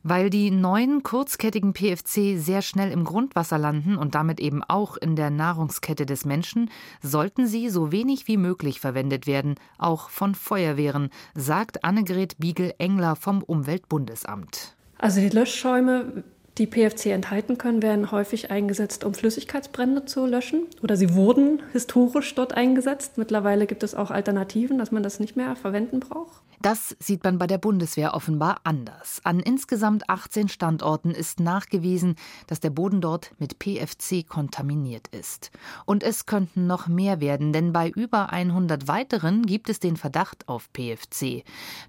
Weil 0.02 0.30
die 0.30 0.50
neuen 0.50 1.02
kurzkettigen 1.02 1.75
PFC 1.75 2.38
sehr 2.38 2.62
schnell 2.62 2.90
im 2.90 3.04
Grundwasser 3.04 3.59
landen 3.59 3.97
und 3.97 4.14
damit 4.14 4.40
eben 4.40 4.62
auch 4.64 4.97
in 4.97 5.14
der 5.14 5.30
Nahrungskette 5.30 6.07
des 6.07 6.25
Menschen, 6.25 6.71
sollten 7.02 7.47
sie 7.47 7.69
so 7.69 7.92
wenig 7.92 8.26
wie 8.26 8.38
möglich 8.38 8.80
verwendet 8.80 9.26
werden, 9.26 9.57
auch 9.76 10.09
von 10.09 10.35
Feuerwehren, 10.35 11.11
sagt 11.35 11.85
Annegret 11.85 12.38
Biegel-Engler 12.38 13.14
vom 13.14 13.42
Umweltbundesamt. 13.42 14.75
Also 14.99 15.21
die 15.21 15.28
Löschschäume 15.28 16.25
die 16.59 16.66
PFC 16.66 17.07
enthalten 17.07 17.59
können, 17.59 17.83
werden 17.83 18.11
häufig 18.11 18.50
eingesetzt, 18.50 19.04
um 19.04 19.14
Flüssigkeitsbrände 19.14 20.04
zu 20.04 20.26
löschen. 20.26 20.66
Oder 20.83 20.97
sie 20.97 21.14
wurden 21.14 21.62
historisch 21.73 22.35
dort 22.35 22.54
eingesetzt. 22.54 23.16
Mittlerweile 23.16 23.66
gibt 23.66 23.83
es 23.83 23.95
auch 23.95 24.11
Alternativen, 24.11 24.78
dass 24.78 24.92
man 24.92 25.02
das 25.02 25.21
nicht 25.21 25.37
mehr 25.37 25.57
verwenden 25.57 26.00
braucht. 26.00 26.42
Das 26.62 26.94
sieht 26.98 27.24
man 27.24 27.38
bei 27.38 27.46
der 27.46 27.56
Bundeswehr 27.56 28.12
offenbar 28.12 28.60
anders. 28.64 29.22
An 29.24 29.40
insgesamt 29.40 30.10
18 30.10 30.48
Standorten 30.48 31.12
ist 31.12 31.40
nachgewiesen, 31.40 32.16
dass 32.48 32.60
der 32.60 32.68
Boden 32.68 33.00
dort 33.00 33.32
mit 33.38 33.58
PFC 33.58 34.28
kontaminiert 34.28 35.08
ist. 35.08 35.50
Und 35.86 36.02
es 36.02 36.26
könnten 36.26 36.66
noch 36.66 36.86
mehr 36.86 37.20
werden, 37.20 37.54
denn 37.54 37.72
bei 37.72 37.88
über 37.88 38.30
100 38.30 38.88
weiteren 38.88 39.46
gibt 39.46 39.70
es 39.70 39.80
den 39.80 39.96
Verdacht 39.96 40.48
auf 40.48 40.70
PFC. 40.74 41.44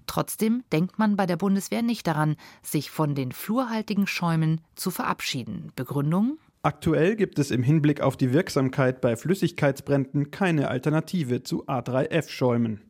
Trotzdem 0.06 0.64
denkt 0.72 0.98
man 0.98 1.16
bei 1.16 1.26
der 1.26 1.36
Bundeswehr 1.36 1.82
nicht 1.82 2.06
daran, 2.06 2.36
sich 2.62 2.90
von 2.90 3.14
den 3.14 3.32
fluorhaltigen 3.32 4.06
Schäumen 4.06 4.62
zu 4.74 4.90
verabschieden. 4.90 5.72
Begründung? 5.76 6.38
Aktuell 6.62 7.16
gibt 7.16 7.38
es 7.38 7.50
im 7.50 7.62
Hinblick 7.62 8.00
auf 8.00 8.16
die 8.16 8.32
Wirksamkeit 8.32 9.02
bei 9.02 9.16
Flüssigkeitsbränden 9.16 10.30
keine 10.30 10.68
Alternative 10.68 11.42
zu 11.42 11.66
A3F-Schäumen. 11.66 12.88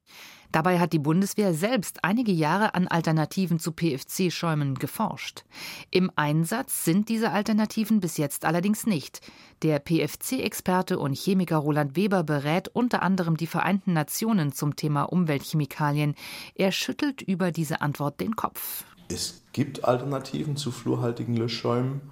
Dabei 0.53 0.79
hat 0.79 0.93
die 0.93 0.99
Bundeswehr 0.99 1.55
selbst 1.55 2.05
einige 2.05 2.31
Jahre 2.31 2.75
an 2.75 2.87
Alternativen 2.87 3.59
zu 3.59 3.73
PFC-Schäumen 3.73 4.75
geforscht. 4.75 5.45
Im 5.91 6.13
Einsatz 6.15 6.85
sind 6.85 7.09
diese 7.09 7.31
Alternativen 7.31 8.01
bis 8.01 8.19
jetzt 8.19 8.45
allerdings 8.45 8.87
nicht. 8.87 9.23
Der 9.63 9.79
PFC-Experte 9.79 10.99
und 10.99 11.17
Chemiker 11.17 11.57
Roland 11.57 11.97
Weber 11.97 12.23
berät 12.23 12.69
unter 12.69 13.03
anderem 13.03 13.39
die 13.39 13.47
Vereinten 13.47 13.95
Nationen 13.95 14.53
zum 14.53 14.77
Thema 14.77 15.05
Umweltchemikalien. 15.05 16.15
Er 16.55 16.71
schüttelt 16.71 17.23
über 17.23 17.51
diese 17.51 17.81
Antwort 17.81 18.21
den 18.21 18.37
Kopf. 18.37 18.85
Es 19.09 19.43
gibt 19.55 19.85
Alternativen 19.85 20.59
zu 20.59 20.71
fluorhaltigen 20.71 21.35
Löschschäumen. 21.35 22.03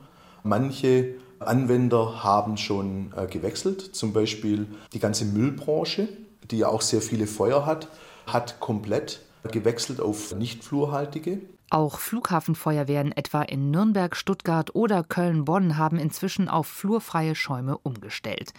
Manche 0.43 1.17
Anwender 1.41 2.25
haben 2.25 2.57
schon 2.57 3.13
äh, 3.15 3.27
gewechselt, 3.27 3.95
zum 3.95 4.15
Beispiel 4.15 4.67
die 4.95 4.99
ganze 4.99 5.27
Müllbranche, 5.27 6.09
die 6.51 6.59
ja 6.59 6.69
auch 6.69 6.81
sehr 6.81 7.03
viele 7.03 7.27
Feuer 7.27 7.67
hat 7.67 7.89
hat 8.33 8.61
komplett 8.61 9.21
gewechselt 9.51 10.01
auf 10.01 10.35
nicht 10.35 10.65
fluorhaltige. 10.65 11.41
Auch 11.73 12.01
Flughafenfeuerwehren 12.01 13.13
etwa 13.13 13.43
in 13.43 13.71
Nürnberg, 13.71 14.17
Stuttgart 14.17 14.75
oder 14.75 15.05
Köln-Bonn 15.05 15.79
haben 15.79 16.01
inzwischen 16.01 16.49
auf 16.49 16.67
flurfreie 16.67 17.37
Schäume 17.37 17.79
umgestellt. 17.79 18.53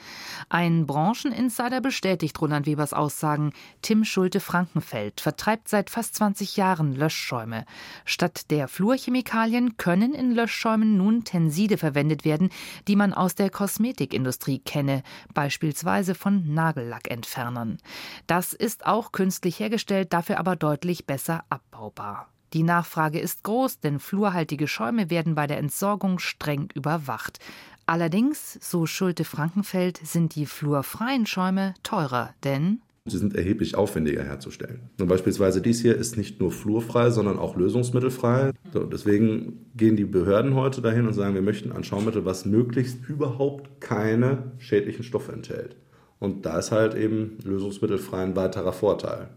Ein 0.48 0.88
Brancheninsider 0.88 1.82
bestätigt 1.82 2.40
Roland 2.40 2.68
Webers 2.68 2.94
Aussagen. 2.94 3.52
Tim 3.82 4.06
Schulte-Frankenfeld 4.06 5.20
vertreibt 5.20 5.68
seit 5.68 5.90
fast 5.90 6.16
20 6.16 6.56
Jahren 6.56 6.96
Löschschäume. 6.96 7.66
Statt 8.06 8.50
der 8.50 8.70
Fluorchemikalien 8.70 9.76
können 9.76 10.14
in 10.14 10.32
Löschschäumen 10.32 10.96
nun 10.96 11.26
Tenside 11.26 11.78
verwendet 11.78 12.24
werden, 12.24 12.50
die 12.88 12.96
man 12.96 13.14
aus 13.14 13.36
der 13.36 13.50
Kosmetikindustrie 13.50 14.60
kenne, 14.60 15.04
beispielsweise 15.34 16.16
von 16.16 16.54
Nagellackentfernern. 16.54 17.78
Das 18.26 18.54
ist 18.54 18.86
auch 18.86 19.12
künstlich 19.12 19.60
hergestellt, 19.60 20.14
dafür 20.14 20.40
aber 20.40 20.56
deutlich 20.56 21.06
besser 21.06 21.44
abbaubar. 21.50 22.30
Die 22.54 22.64
Nachfrage 22.64 23.20
ist 23.20 23.44
groß, 23.44 23.80
denn 23.80 24.00
fluorhaltige 24.00 24.68
Schäume 24.68 25.10
werden 25.10 25.36
bei 25.36 25.48
der 25.48 25.58
Entsorgung 25.58 26.20
streng 26.20 26.70
überwacht. 26.74 27.40
Allerdings, 27.86 28.60
so 28.62 28.86
Schulte 28.86 29.24
Frankenfeld, 29.24 29.98
sind 30.04 30.36
die 30.36 30.46
fluorfreien 30.46 31.26
Schäume 31.26 31.74
teurer, 31.84 32.34
denn 32.44 32.82
Sie 33.06 33.18
sind 33.18 33.36
erheblich 33.36 33.74
aufwendiger 33.76 34.24
herzustellen. 34.24 34.92
Und 35.00 35.08
beispielsweise 35.08 35.60
dies 35.60 35.82
hier 35.82 35.98
ist 35.98 36.18
nicht 36.18 36.40
nur 36.40 36.52
fluorfrei, 36.52 37.10
sondern 37.10 37.40
auch 37.40 37.56
lösungsmittelfrei. 37.56 38.52
So, 38.72 38.84
deswegen 38.84 39.72
gehen 39.76 39.96
die 39.96 40.06
Behörden 40.06 40.54
heute 40.54 40.82
dahin 40.82 41.08
und 41.08 41.14
sagen, 41.14 41.34
wir 41.34 41.42
möchten 41.42 41.72
ein 41.72 41.84
Schaumittel, 41.84 42.26
was 42.26 42.46
möglichst 42.46 43.04
überhaupt 43.10 43.82
keine 43.82 44.52
schädlichen 44.60 45.04
Stoffe 45.04 45.32
enthält. 45.32 45.78
Und 46.20 46.46
da 46.46 46.60
ist 46.60 46.72
halt 46.72 46.94
eben 46.94 47.40
lösungsmittelfrei 47.44 48.22
ein 48.22 48.36
weiterer 48.36 48.72
Vorteil. 48.72 49.30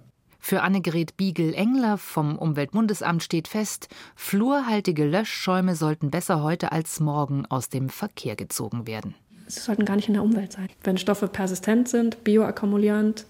Für 0.47 0.61
Annegret 0.61 1.17
Biegel-Engler 1.17 1.97
vom 1.97 2.37
Umweltbundesamt 2.37 3.23
steht 3.23 3.49
fest, 3.49 3.89
fluorhaltige 4.15 5.07
Löschschäume 5.07 5.75
sollten 5.75 6.11
besser 6.11 6.43
heute 6.43 6.71
als 6.71 7.01
morgen 7.01 7.47
aus 7.47 7.71
dem 7.71 7.89
Verkehr 7.89 8.37
gezogen 8.37 8.87
werden. 8.87 9.15
Sie 9.47 9.61
sollten 9.61 9.87
gar 9.87 9.97
nicht 9.97 10.09
in 10.09 10.13
der 10.13 10.23
Umwelt 10.23 10.53
sein. 10.53 10.69
Wenn 10.83 10.99
Stoffe 10.99 11.29
persistent 11.29 11.89
sind, 11.89 12.25
bioakkumulierend 12.25 13.25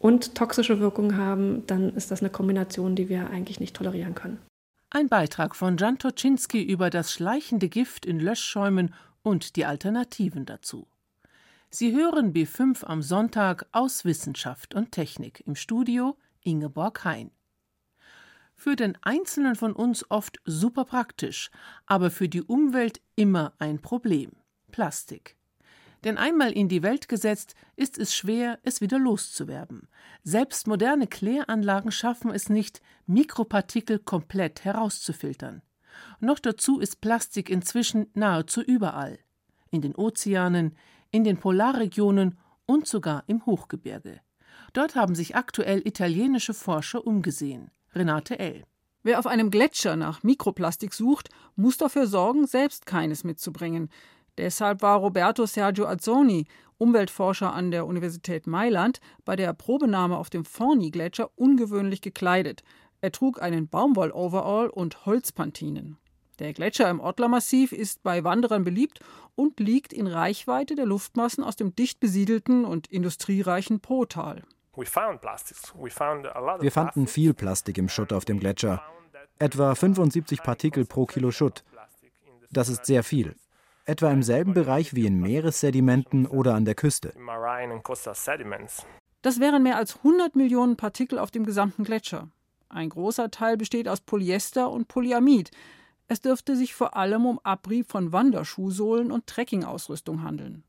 und 0.00 0.34
toxische 0.34 0.80
Wirkung 0.80 1.16
haben, 1.16 1.64
dann 1.68 1.94
ist 1.94 2.10
das 2.10 2.22
eine 2.22 2.30
Kombination, 2.30 2.96
die 2.96 3.08
wir 3.08 3.30
eigentlich 3.30 3.60
nicht 3.60 3.76
tolerieren 3.76 4.16
können. 4.16 4.40
Ein 4.90 5.08
Beitrag 5.08 5.54
von 5.54 5.76
Jan 5.76 5.98
Toczynski 5.98 6.60
über 6.60 6.90
das 6.90 7.12
schleichende 7.12 7.68
Gift 7.68 8.04
in 8.04 8.18
Löschschäumen 8.18 8.94
und 9.22 9.54
die 9.54 9.64
Alternativen 9.64 10.44
dazu. 10.44 10.88
Sie 11.70 11.92
hören 11.92 12.32
B5 12.32 12.82
am 12.82 13.00
Sonntag 13.00 13.66
aus 13.70 14.04
Wissenschaft 14.04 14.74
und 14.74 14.90
Technik 14.90 15.44
im 15.46 15.54
Studio 15.54 16.16
Ingeborg 16.48 17.04
Hein. 17.04 17.30
Für 18.54 18.74
den 18.74 18.96
Einzelnen 19.02 19.54
von 19.54 19.72
uns 19.72 20.10
oft 20.10 20.38
super 20.44 20.84
praktisch, 20.84 21.50
aber 21.86 22.10
für 22.10 22.28
die 22.28 22.42
Umwelt 22.42 23.00
immer 23.14 23.52
ein 23.58 23.80
Problem. 23.80 24.32
Plastik. 24.72 25.36
Denn 26.04 26.16
einmal 26.16 26.52
in 26.52 26.68
die 26.68 26.82
Welt 26.82 27.08
gesetzt, 27.08 27.54
ist 27.76 27.98
es 27.98 28.14
schwer, 28.14 28.58
es 28.62 28.80
wieder 28.80 28.98
loszuwerden. 28.98 29.88
Selbst 30.22 30.66
moderne 30.66 31.06
Kläranlagen 31.06 31.92
schaffen 31.92 32.30
es 32.30 32.48
nicht, 32.48 32.80
Mikropartikel 33.06 33.98
komplett 33.98 34.64
herauszufiltern. 34.64 35.62
Noch 36.20 36.38
dazu 36.38 36.80
ist 36.80 37.00
Plastik 37.00 37.50
inzwischen 37.50 38.06
nahezu 38.14 38.62
überall. 38.62 39.18
In 39.70 39.82
den 39.82 39.94
Ozeanen, 39.96 40.76
in 41.10 41.24
den 41.24 41.38
Polarregionen 41.38 42.38
und 42.64 42.86
sogar 42.86 43.24
im 43.26 43.44
Hochgebirge. 43.44 44.20
Dort 44.72 44.94
haben 44.94 45.14
sich 45.14 45.36
aktuell 45.36 45.86
italienische 45.86 46.54
Forscher 46.54 47.06
umgesehen. 47.06 47.70
Renate 47.94 48.38
L. 48.38 48.64
Wer 49.02 49.18
auf 49.18 49.26
einem 49.26 49.50
Gletscher 49.50 49.96
nach 49.96 50.22
Mikroplastik 50.22 50.92
sucht, 50.92 51.30
muss 51.56 51.78
dafür 51.78 52.06
sorgen, 52.06 52.46
selbst 52.46 52.84
keines 52.84 53.24
mitzubringen. 53.24 53.88
Deshalb 54.36 54.82
war 54.82 54.98
Roberto 54.98 55.46
Sergio 55.46 55.86
Azzoni, 55.86 56.46
Umweltforscher 56.78 57.52
an 57.52 57.70
der 57.70 57.86
Universität 57.86 58.46
Mailand, 58.46 59.00
bei 59.24 59.34
der 59.34 59.52
Probenahme 59.52 60.16
auf 60.16 60.30
dem 60.30 60.44
Forni-Gletscher 60.44 61.30
ungewöhnlich 61.36 62.02
gekleidet. 62.02 62.62
Er 63.00 63.12
trug 63.12 63.40
einen 63.42 63.68
Baumwoll-Overall 63.68 64.68
und 64.68 65.06
Holzpantinen. 65.06 65.96
Der 66.38 66.52
Gletscher 66.52 66.88
im 66.88 67.00
Ortler-Massiv 67.00 67.72
ist 67.72 68.02
bei 68.04 68.22
Wanderern 68.22 68.62
beliebt 68.62 69.00
und 69.34 69.58
liegt 69.58 69.92
in 69.92 70.06
Reichweite 70.06 70.76
der 70.76 70.86
Luftmassen 70.86 71.42
aus 71.42 71.56
dem 71.56 71.74
dicht 71.74 71.98
besiedelten 71.98 72.64
und 72.64 72.86
industriereichen 72.86 73.80
Potal. 73.80 74.44
Wir 76.60 76.70
fanden 76.70 77.06
viel 77.08 77.34
Plastik 77.34 77.78
im 77.78 77.88
Schutt 77.88 78.12
auf 78.12 78.24
dem 78.24 78.38
Gletscher. 78.38 78.80
Etwa 79.40 79.74
75 79.74 80.42
Partikel 80.42 80.84
pro 80.84 81.04
Kilo 81.06 81.32
Schutt. 81.32 81.64
Das 82.50 82.68
ist 82.68 82.86
sehr 82.86 83.02
viel. 83.02 83.34
Etwa 83.84 84.10
im 84.10 84.22
selben 84.22 84.54
Bereich 84.54 84.94
wie 84.94 85.06
in 85.06 85.20
Meeressedimenten 85.20 86.26
oder 86.26 86.54
an 86.54 86.64
der 86.64 86.74
Küste. 86.74 87.12
Das 89.22 89.40
wären 89.40 89.62
mehr 89.62 89.76
als 89.76 89.96
100 89.96 90.36
Millionen 90.36 90.76
Partikel 90.76 91.18
auf 91.18 91.30
dem 91.30 91.44
gesamten 91.44 91.84
Gletscher. 91.84 92.28
Ein 92.68 92.90
großer 92.90 93.30
Teil 93.30 93.56
besteht 93.56 93.88
aus 93.88 94.00
Polyester 94.00 94.70
und 94.70 94.86
Polyamid. 94.88 95.50
Es 96.06 96.20
dürfte 96.20 96.54
sich 96.54 96.74
vor 96.74 96.96
allem 96.96 97.26
um 97.26 97.40
Abrieb 97.42 97.90
von 97.90 98.12
Wanderschuhsohlen 98.12 99.10
und 99.10 99.26
Trekkingausrüstung 99.26 100.22
handeln. 100.22 100.64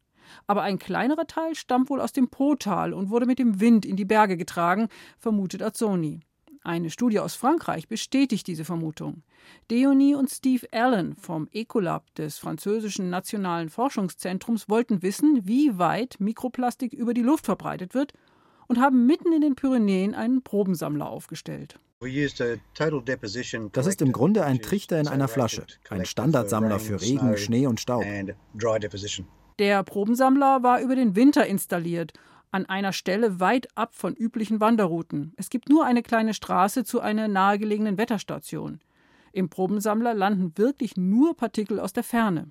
Aber 0.47 0.61
ein 0.61 0.79
kleinerer 0.79 1.27
Teil 1.27 1.55
stammt 1.55 1.89
wohl 1.89 2.01
aus 2.01 2.13
dem 2.13 2.29
Potal 2.29 2.93
und 2.93 3.09
wurde 3.09 3.25
mit 3.25 3.39
dem 3.39 3.59
Wind 3.59 3.85
in 3.85 3.95
die 3.95 4.05
Berge 4.05 4.37
getragen, 4.37 4.87
vermutet 5.17 5.61
Azzoni. 5.61 6.21
Eine 6.61 6.89
Studie 6.89 7.19
aus 7.19 7.35
Frankreich 7.35 7.87
bestätigt 7.87 8.45
diese 8.47 8.65
Vermutung. 8.65 9.23
Deonie 9.71 10.15
und 10.15 10.29
Steve 10.29 10.67
Allen 10.71 11.15
vom 11.15 11.47
Ecolab 11.51 12.13
des 12.15 12.37
französischen 12.37 13.09
Nationalen 13.09 13.69
Forschungszentrums 13.69 14.67
wollten 14.67 15.01
wissen, 15.01 15.41
wie 15.45 15.77
weit 15.77 16.17
Mikroplastik 16.19 16.93
über 16.93 17.13
die 17.13 17.21
Luft 17.21 17.45
verbreitet 17.45 17.93
wird 17.93 18.13
und 18.67 18.79
haben 18.79 19.05
mitten 19.05 19.31
in 19.31 19.41
den 19.41 19.55
Pyrenäen 19.55 20.13
einen 20.13 20.43
Probensammler 20.43 21.09
aufgestellt. 21.09 21.79
Das 23.71 23.87
ist 23.87 24.01
im 24.01 24.11
Grunde 24.11 24.45
ein 24.45 24.61
Trichter 24.61 24.99
in 24.99 25.07
einer 25.07 25.27
Flasche, 25.27 25.65
ein 25.89 26.05
Standardsammler 26.05 26.79
für 26.79 27.01
Regen, 27.01 27.35
Schnee 27.37 27.67
und 27.67 27.79
Staub. 27.79 28.05
Der 29.59 29.83
Probensammler 29.83 30.63
war 30.63 30.79
über 30.79 30.95
den 30.95 31.17
Winter 31.17 31.45
installiert, 31.45 32.13
an 32.49 32.65
einer 32.65 32.93
Stelle 32.93 33.41
weit 33.41 33.67
ab 33.75 33.93
von 33.93 34.15
üblichen 34.15 34.61
Wanderrouten. 34.61 35.33
Es 35.35 35.49
gibt 35.49 35.67
nur 35.67 35.85
eine 35.85 36.01
kleine 36.01 36.33
Straße 36.33 36.85
zu 36.85 37.01
einer 37.01 37.27
nahegelegenen 37.27 37.97
Wetterstation. 37.97 38.79
Im 39.31 39.49
Probensammler 39.49 40.13
landen 40.13 40.53
wirklich 40.57 40.97
nur 40.97 41.35
Partikel 41.35 41.79
aus 41.79 41.93
der 41.93 42.03
Ferne. 42.03 42.49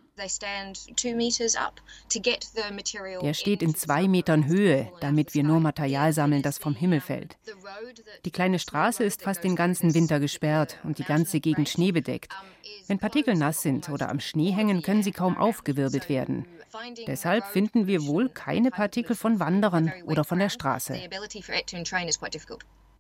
Er 3.23 3.35
steht 3.35 3.63
in 3.63 3.75
zwei 3.75 4.09
Metern 4.09 4.47
Höhe, 4.47 4.93
damit 5.01 5.35
wir 5.35 5.43
nur 5.43 5.61
Material 5.61 6.13
sammeln, 6.13 6.43
das 6.43 6.59
vom 6.59 6.75
Himmel 6.75 7.01
fällt. 7.01 7.37
Die 8.25 8.31
kleine 8.31 8.59
Straße 8.59 9.05
ist 9.05 9.23
fast 9.23 9.45
den 9.45 9.57
ganzen 9.57 9.95
Winter 9.95 10.21
gesperrt 10.21 10.79
und 10.85 10.99
die 10.99 11.05
ganze 11.05 11.41
Gegend 11.41 11.69
schneebedeckt. 11.69 12.33
Wenn 12.87 12.99
Partikel 12.99 13.35
nass 13.35 13.63
sind 13.63 13.89
oder 13.89 14.09
am 14.09 14.21
Schnee 14.21 14.51
hängen, 14.51 14.83
können 14.83 15.03
sie 15.03 15.13
kaum 15.13 15.37
aufgewirbelt 15.37 16.09
werden. 16.09 16.47
Deshalb 17.07 17.45
finden 17.47 17.87
wir 17.87 18.07
wohl 18.07 18.29
keine 18.29 18.71
Partikel 18.71 19.17
von 19.17 19.41
Wanderern 19.41 19.93
oder 20.05 20.25
von 20.25 20.39
der 20.39 20.49
Straße. 20.49 20.99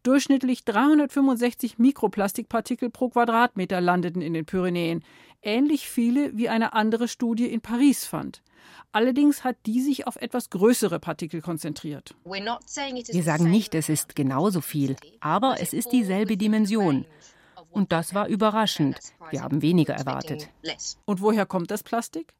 Durchschnittlich 0.09 0.65
365 0.65 1.79
Mikroplastikpartikel 1.79 2.88
pro 2.88 3.11
Quadratmeter 3.11 3.83
landeten 3.83 4.23
in 4.23 4.33
den 4.33 4.47
Pyrenäen, 4.47 5.05
ähnlich 5.43 5.87
viele 5.87 6.35
wie 6.35 6.49
eine 6.49 6.73
andere 6.73 7.09
Studie 7.09 7.45
in 7.45 7.61
Paris 7.61 8.07
fand. 8.07 8.43
Allerdings 8.91 9.45
hat 9.45 9.57
die 9.67 9.83
sich 9.83 10.07
auf 10.07 10.17
etwas 10.17 10.49
größere 10.49 10.99
Partikel 10.99 11.43
konzentriert. 11.43 12.15
Wir 12.25 13.23
sagen 13.23 13.50
nicht, 13.50 13.75
es 13.75 13.91
ist 13.91 14.17
genauso 14.17 14.62
viel, 14.62 14.97
aber 15.21 15.57
es 15.61 15.75
ist 15.75 15.93
dieselbe 15.93 16.38
Dimension. 16.38 17.05
Und 17.71 17.93
das 17.93 18.15
war 18.15 18.29
überraschend. 18.29 18.99
Wir 19.29 19.43
haben 19.43 19.61
weniger 19.61 19.93
erwartet. 19.93 20.49
Und 21.05 21.21
woher 21.21 21.45
kommt 21.45 21.71
das 21.71 21.83
Plastik? 21.83 22.33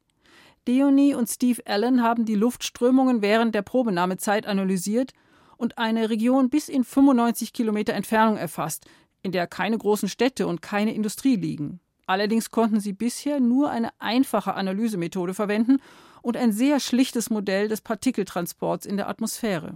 Deoni 0.67 1.13
und 1.13 1.29
Steve 1.29 1.61
Allen 1.67 2.01
haben 2.01 2.25
die 2.25 2.33
Luftströmungen 2.33 3.21
während 3.21 3.53
der 3.53 3.61
Probenahmezeit 3.61 4.47
analysiert 4.47 5.13
und 5.59 5.77
eine 5.77 6.09
Region 6.09 6.49
bis 6.49 6.69
in 6.69 6.83
95 6.83 7.53
Kilometer 7.53 7.93
Entfernung 7.93 8.37
erfasst, 8.37 8.85
in 9.21 9.31
der 9.31 9.45
keine 9.45 9.77
großen 9.77 10.07
Städte 10.07 10.47
und 10.47 10.61
keine 10.61 10.93
Industrie 10.93 11.35
liegen. 11.35 11.81
Allerdings 12.07 12.49
konnten 12.49 12.79
sie 12.79 12.93
bisher 12.93 13.39
nur 13.39 13.69
eine 13.69 13.89
einfache 13.99 14.55
Analysemethode 14.55 15.33
verwenden 15.33 15.79
und 16.21 16.37
ein 16.37 16.51
sehr 16.51 16.79
schlichtes 16.79 17.29
Modell 17.29 17.67
des 17.67 17.81
Partikeltransports 17.81 18.85
in 18.85 18.97
der 18.97 19.09
Atmosphäre. 19.09 19.75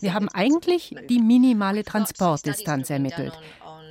Wir 0.00 0.14
haben 0.14 0.28
eigentlich 0.30 0.96
die 1.08 1.20
minimale 1.20 1.84
Transportdistanz 1.84 2.90
ermittelt. 2.90 3.38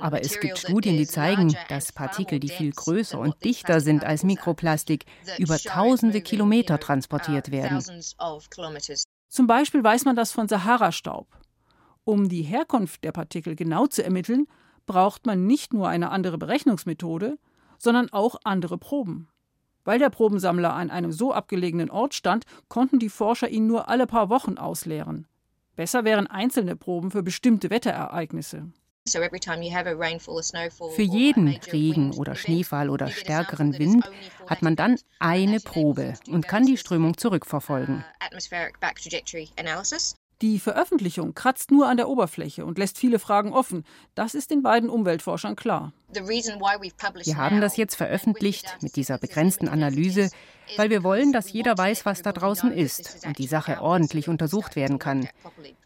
Aber 0.00 0.22
es 0.22 0.40
gibt 0.40 0.58
Studien, 0.58 0.96
die 0.96 1.06
zeigen, 1.06 1.54
dass 1.68 1.92
Partikel, 1.92 2.40
die 2.40 2.48
viel 2.48 2.72
größer 2.72 3.18
und 3.18 3.44
dichter 3.44 3.80
sind 3.80 4.04
als 4.04 4.24
Mikroplastik, 4.24 5.04
über 5.38 5.58
tausende 5.58 6.22
Kilometer 6.22 6.80
transportiert 6.80 7.50
werden. 7.50 7.84
Zum 9.30 9.46
Beispiel 9.46 9.82
weiß 9.82 10.04
man 10.04 10.16
das 10.16 10.32
von 10.32 10.48
Sahara-Staub. 10.48 11.28
Um 12.02 12.28
die 12.28 12.42
Herkunft 12.42 13.04
der 13.04 13.12
Partikel 13.12 13.54
genau 13.54 13.86
zu 13.86 14.02
ermitteln, 14.02 14.48
braucht 14.86 15.24
man 15.24 15.46
nicht 15.46 15.72
nur 15.72 15.88
eine 15.88 16.10
andere 16.10 16.36
Berechnungsmethode, 16.36 17.38
sondern 17.78 18.12
auch 18.12 18.34
andere 18.42 18.76
Proben. 18.76 19.28
Weil 19.84 20.00
der 20.00 20.10
Probensammler 20.10 20.74
an 20.74 20.90
einem 20.90 21.12
so 21.12 21.32
abgelegenen 21.32 21.90
Ort 21.90 22.14
stand, 22.14 22.44
konnten 22.68 22.98
die 22.98 23.08
Forscher 23.08 23.48
ihn 23.48 23.68
nur 23.68 23.88
alle 23.88 24.08
paar 24.08 24.30
Wochen 24.30 24.58
ausleeren. 24.58 25.28
Besser 25.76 26.04
wären 26.04 26.26
einzelne 26.26 26.74
Proben 26.74 27.12
für 27.12 27.22
bestimmte 27.22 27.70
Wetterereignisse. 27.70 28.72
Für 30.94 31.02
jeden 31.02 31.48
Regen 31.72 32.12
oder 32.14 32.36
Schneefall 32.36 32.90
oder 32.90 33.08
stärkeren 33.08 33.78
Wind 33.78 34.04
hat 34.46 34.62
man 34.62 34.76
dann 34.76 34.98
eine 35.18 35.60
Probe 35.60 36.14
und 36.28 36.46
kann 36.46 36.66
die 36.66 36.76
Strömung 36.76 37.16
zurückverfolgen. 37.16 38.04
Die 40.42 40.58
Veröffentlichung 40.58 41.34
kratzt 41.34 41.70
nur 41.70 41.86
an 41.86 41.98
der 41.98 42.08
Oberfläche 42.08 42.64
und 42.64 42.78
lässt 42.78 42.96
viele 42.96 43.18
Fragen 43.18 43.52
offen. 43.52 43.84
Das 44.14 44.34
ist 44.34 44.50
den 44.50 44.62
beiden 44.62 44.88
Umweltforschern 44.88 45.54
klar. 45.54 45.92
Wir 46.12 47.36
haben 47.36 47.60
das 47.60 47.76
jetzt 47.76 47.94
veröffentlicht 47.94 48.78
mit 48.80 48.96
dieser 48.96 49.18
begrenzten 49.18 49.68
Analyse, 49.68 50.30
weil 50.78 50.88
wir 50.88 51.04
wollen, 51.04 51.32
dass 51.32 51.52
jeder 51.52 51.76
weiß, 51.76 52.06
was 52.06 52.22
da 52.22 52.32
draußen 52.32 52.72
ist 52.72 53.26
und 53.26 53.38
die 53.38 53.46
Sache 53.46 53.82
ordentlich 53.82 54.28
untersucht 54.30 54.76
werden 54.76 54.98
kann. 54.98 55.28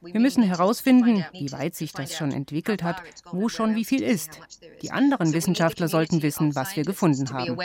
Wir 0.01 0.21
müssen 0.21 0.45
herausfinden, 0.45 1.25
wie 1.33 1.51
weit 1.51 1.75
sich 1.75 1.93
das 1.93 2.17
schon 2.17 2.31
entwickelt 2.31 2.85
hat, 2.85 3.03
wo 3.33 3.49
schon 3.49 3.75
wie 3.75 3.85
viel 3.85 4.03
ist. 4.03 4.39
Die 4.83 4.93
anderen 4.93 5.33
Wissenschaftler 5.33 5.89
sollten 5.89 6.23
wissen, 6.23 6.55
was 6.55 6.77
wir 6.77 6.85
gefunden 6.85 7.29
haben. 7.31 7.59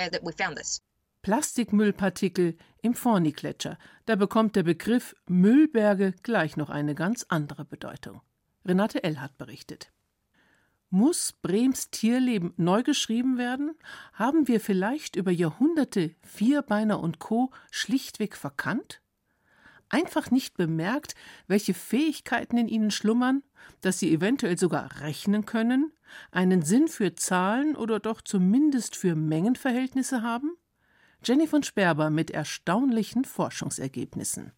Plastikmüllpartikel 1.22 2.58
im 2.82 2.94
Forni-Gletscher. 2.94 3.78
Da 4.06 4.16
bekommt 4.16 4.56
der 4.56 4.64
Begriff 4.64 5.16
Müllberge 5.28 6.14
gleich 6.24 6.58
noch 6.58 6.70
eine 6.70 6.96
ganz 6.96 7.26
andere 7.30 7.66
Bedeutung. 7.66 8.22
Renate 8.66 9.04
L. 9.04 9.20
hat 9.20 9.38
berichtet. 9.38 9.92
Muss 10.90 11.34
Brems 11.34 11.92
Tierleben 11.92 12.54
neu 12.58 12.82
geschrieben 12.82 13.38
werden? 13.38 13.76
Haben 14.14 14.48
wir 14.48 14.60
vielleicht 14.60 15.16
über 15.16 15.30
Jahrhunderte 15.30 16.16
Vierbeiner 16.24 17.00
und 17.00 17.20
Co. 17.20 17.52
schlichtweg 17.70 18.36
verkannt? 18.36 19.02
Einfach 19.90 20.32
nicht 20.32 20.56
bemerkt, 20.56 21.16
welche 21.48 21.74
Fähigkeiten 21.74 22.58
in 22.58 22.68
ihnen 22.68 22.92
schlummern, 22.92 23.44
dass 23.82 24.00
sie 24.00 24.12
eventuell 24.14 24.58
sogar 24.58 25.02
rechnen 25.02 25.46
können, 25.46 25.92
einen 26.32 26.62
Sinn 26.62 26.88
für 26.88 27.14
Zahlen 27.16 27.76
oder 27.76 28.00
doch 28.00 28.22
zumindest 28.22 28.96
für 28.96 29.16
Mengenverhältnisse 29.16 30.22
haben? 30.22 30.58
Jenny 31.24 31.48
von 31.48 31.64
Sperber 31.64 32.10
mit 32.10 32.32
erstaunlichen 32.32 33.26
Forschungsergebnissen. 33.26 34.54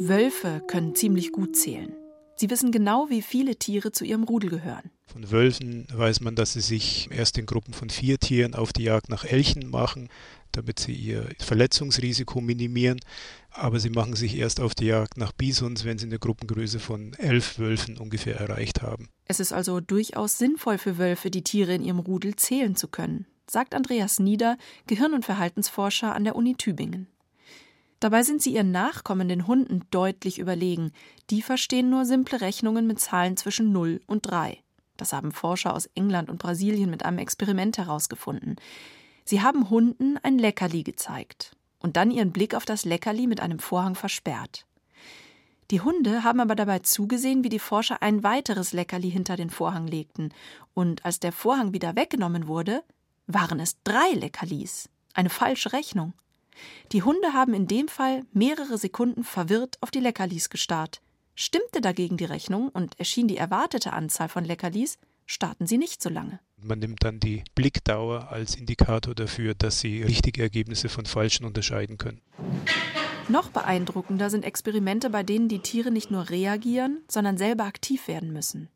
Wölfe 0.00 0.62
können 0.66 0.94
ziemlich 0.94 1.32
gut 1.32 1.56
zählen. 1.56 1.92
Sie 2.36 2.48
wissen 2.50 2.70
genau, 2.70 3.10
wie 3.10 3.20
viele 3.20 3.56
Tiere 3.56 3.90
zu 3.90 4.04
ihrem 4.04 4.22
Rudel 4.22 4.48
gehören. 4.48 4.90
Von 5.06 5.30
Wölfen 5.30 5.86
weiß 5.92 6.20
man, 6.20 6.36
dass 6.36 6.52
sie 6.52 6.60
sich 6.60 7.10
erst 7.10 7.36
in 7.36 7.46
Gruppen 7.46 7.74
von 7.74 7.90
vier 7.90 8.18
Tieren 8.18 8.54
auf 8.54 8.72
die 8.72 8.84
Jagd 8.84 9.08
nach 9.08 9.24
Elchen 9.24 9.68
machen, 9.68 10.08
damit 10.52 10.78
sie 10.78 10.92
ihr 10.92 11.28
Verletzungsrisiko 11.40 12.40
minimieren. 12.40 13.00
Aber 13.50 13.80
sie 13.80 13.90
machen 13.90 14.14
sich 14.14 14.38
erst 14.38 14.60
auf 14.60 14.74
die 14.74 14.86
Jagd 14.86 15.18
nach 15.18 15.32
Bisons, 15.32 15.84
wenn 15.84 15.98
sie 15.98 16.06
eine 16.06 16.20
Gruppengröße 16.20 16.78
von 16.78 17.12
elf 17.14 17.58
Wölfen 17.58 17.98
ungefähr 17.98 18.36
erreicht 18.36 18.82
haben. 18.82 19.08
Es 19.24 19.40
ist 19.40 19.52
also 19.52 19.80
durchaus 19.80 20.38
sinnvoll 20.38 20.78
für 20.78 20.96
Wölfe, 20.96 21.30
die 21.30 21.42
Tiere 21.42 21.74
in 21.74 21.82
ihrem 21.82 21.98
Rudel 21.98 22.36
zählen 22.36 22.76
zu 22.76 22.86
können 22.88 23.26
sagt 23.50 23.74
Andreas 23.74 24.18
Nieder, 24.18 24.56
Gehirn- 24.86 25.14
und 25.14 25.24
Verhaltensforscher 25.24 26.14
an 26.14 26.24
der 26.24 26.36
Uni 26.36 26.54
Tübingen. 26.54 27.08
Dabei 28.00 28.22
sind 28.22 28.42
sie 28.42 28.54
ihren 28.54 28.70
nachkommenden 28.70 29.46
Hunden 29.46 29.84
deutlich 29.90 30.38
überlegen. 30.38 30.92
Die 31.30 31.42
verstehen 31.42 31.90
nur 31.90 32.04
simple 32.04 32.40
Rechnungen 32.40 32.86
mit 32.86 33.00
Zahlen 33.00 33.36
zwischen 33.36 33.72
0 33.72 34.00
und 34.06 34.22
3. 34.22 34.58
Das 34.96 35.12
haben 35.12 35.32
Forscher 35.32 35.74
aus 35.74 35.86
England 35.94 36.30
und 36.30 36.38
Brasilien 36.38 36.90
mit 36.90 37.04
einem 37.04 37.18
Experiment 37.18 37.78
herausgefunden. 37.78 38.56
Sie 39.24 39.42
haben 39.42 39.68
Hunden 39.70 40.16
ein 40.22 40.38
Leckerli 40.38 40.82
gezeigt 40.84 41.56
und 41.80 41.96
dann 41.96 42.10
ihren 42.10 42.32
Blick 42.32 42.54
auf 42.54 42.64
das 42.64 42.84
Leckerli 42.84 43.26
mit 43.26 43.40
einem 43.40 43.58
Vorhang 43.58 43.94
versperrt. 43.94 44.64
Die 45.70 45.82
Hunde 45.82 46.24
haben 46.24 46.40
aber 46.40 46.54
dabei 46.54 46.78
zugesehen, 46.78 47.44
wie 47.44 47.50
die 47.50 47.58
Forscher 47.58 48.00
ein 48.02 48.22
weiteres 48.22 48.72
Leckerli 48.72 49.10
hinter 49.10 49.36
den 49.36 49.50
Vorhang 49.50 49.86
legten, 49.86 50.32
und 50.72 51.04
als 51.04 51.20
der 51.20 51.32
Vorhang 51.32 51.74
wieder 51.74 51.94
weggenommen 51.94 52.48
wurde, 52.48 52.82
waren 53.28 53.60
es 53.60 53.80
drei 53.84 54.10
Leckerlis. 54.14 54.88
Eine 55.14 55.30
falsche 55.30 55.72
Rechnung. 55.72 56.14
Die 56.90 57.04
Hunde 57.04 57.34
haben 57.34 57.54
in 57.54 57.68
dem 57.68 57.86
Fall 57.86 58.24
mehrere 58.32 58.78
Sekunden 58.78 59.22
verwirrt 59.22 59.76
auf 59.80 59.92
die 59.92 60.00
Leckerlis 60.00 60.50
gestarrt. 60.50 61.00
Stimmte 61.36 61.80
dagegen 61.80 62.16
die 62.16 62.24
Rechnung 62.24 62.70
und 62.70 62.98
erschien 62.98 63.28
die 63.28 63.36
erwartete 63.36 63.92
Anzahl 63.92 64.28
von 64.28 64.44
Leckerlis, 64.44 64.98
starten 65.24 65.68
sie 65.68 65.78
nicht 65.78 66.02
so 66.02 66.08
lange. 66.08 66.40
Man 66.56 66.80
nimmt 66.80 67.04
dann 67.04 67.20
die 67.20 67.44
Blickdauer 67.54 68.32
als 68.32 68.56
Indikator 68.56 69.14
dafür, 69.14 69.54
dass 69.54 69.78
sie 69.78 70.02
richtige 70.02 70.42
Ergebnisse 70.42 70.88
von 70.88 71.06
falschen 71.06 71.44
unterscheiden 71.44 71.98
können. 71.98 72.22
Noch 73.28 73.50
beeindruckender 73.50 74.30
sind 74.30 74.44
Experimente, 74.44 75.10
bei 75.10 75.22
denen 75.22 75.48
die 75.48 75.60
Tiere 75.60 75.90
nicht 75.90 76.10
nur 76.10 76.30
reagieren, 76.30 77.02
sondern 77.08 77.36
selber 77.36 77.64
aktiv 77.64 78.08
werden 78.08 78.32
müssen. 78.32 78.70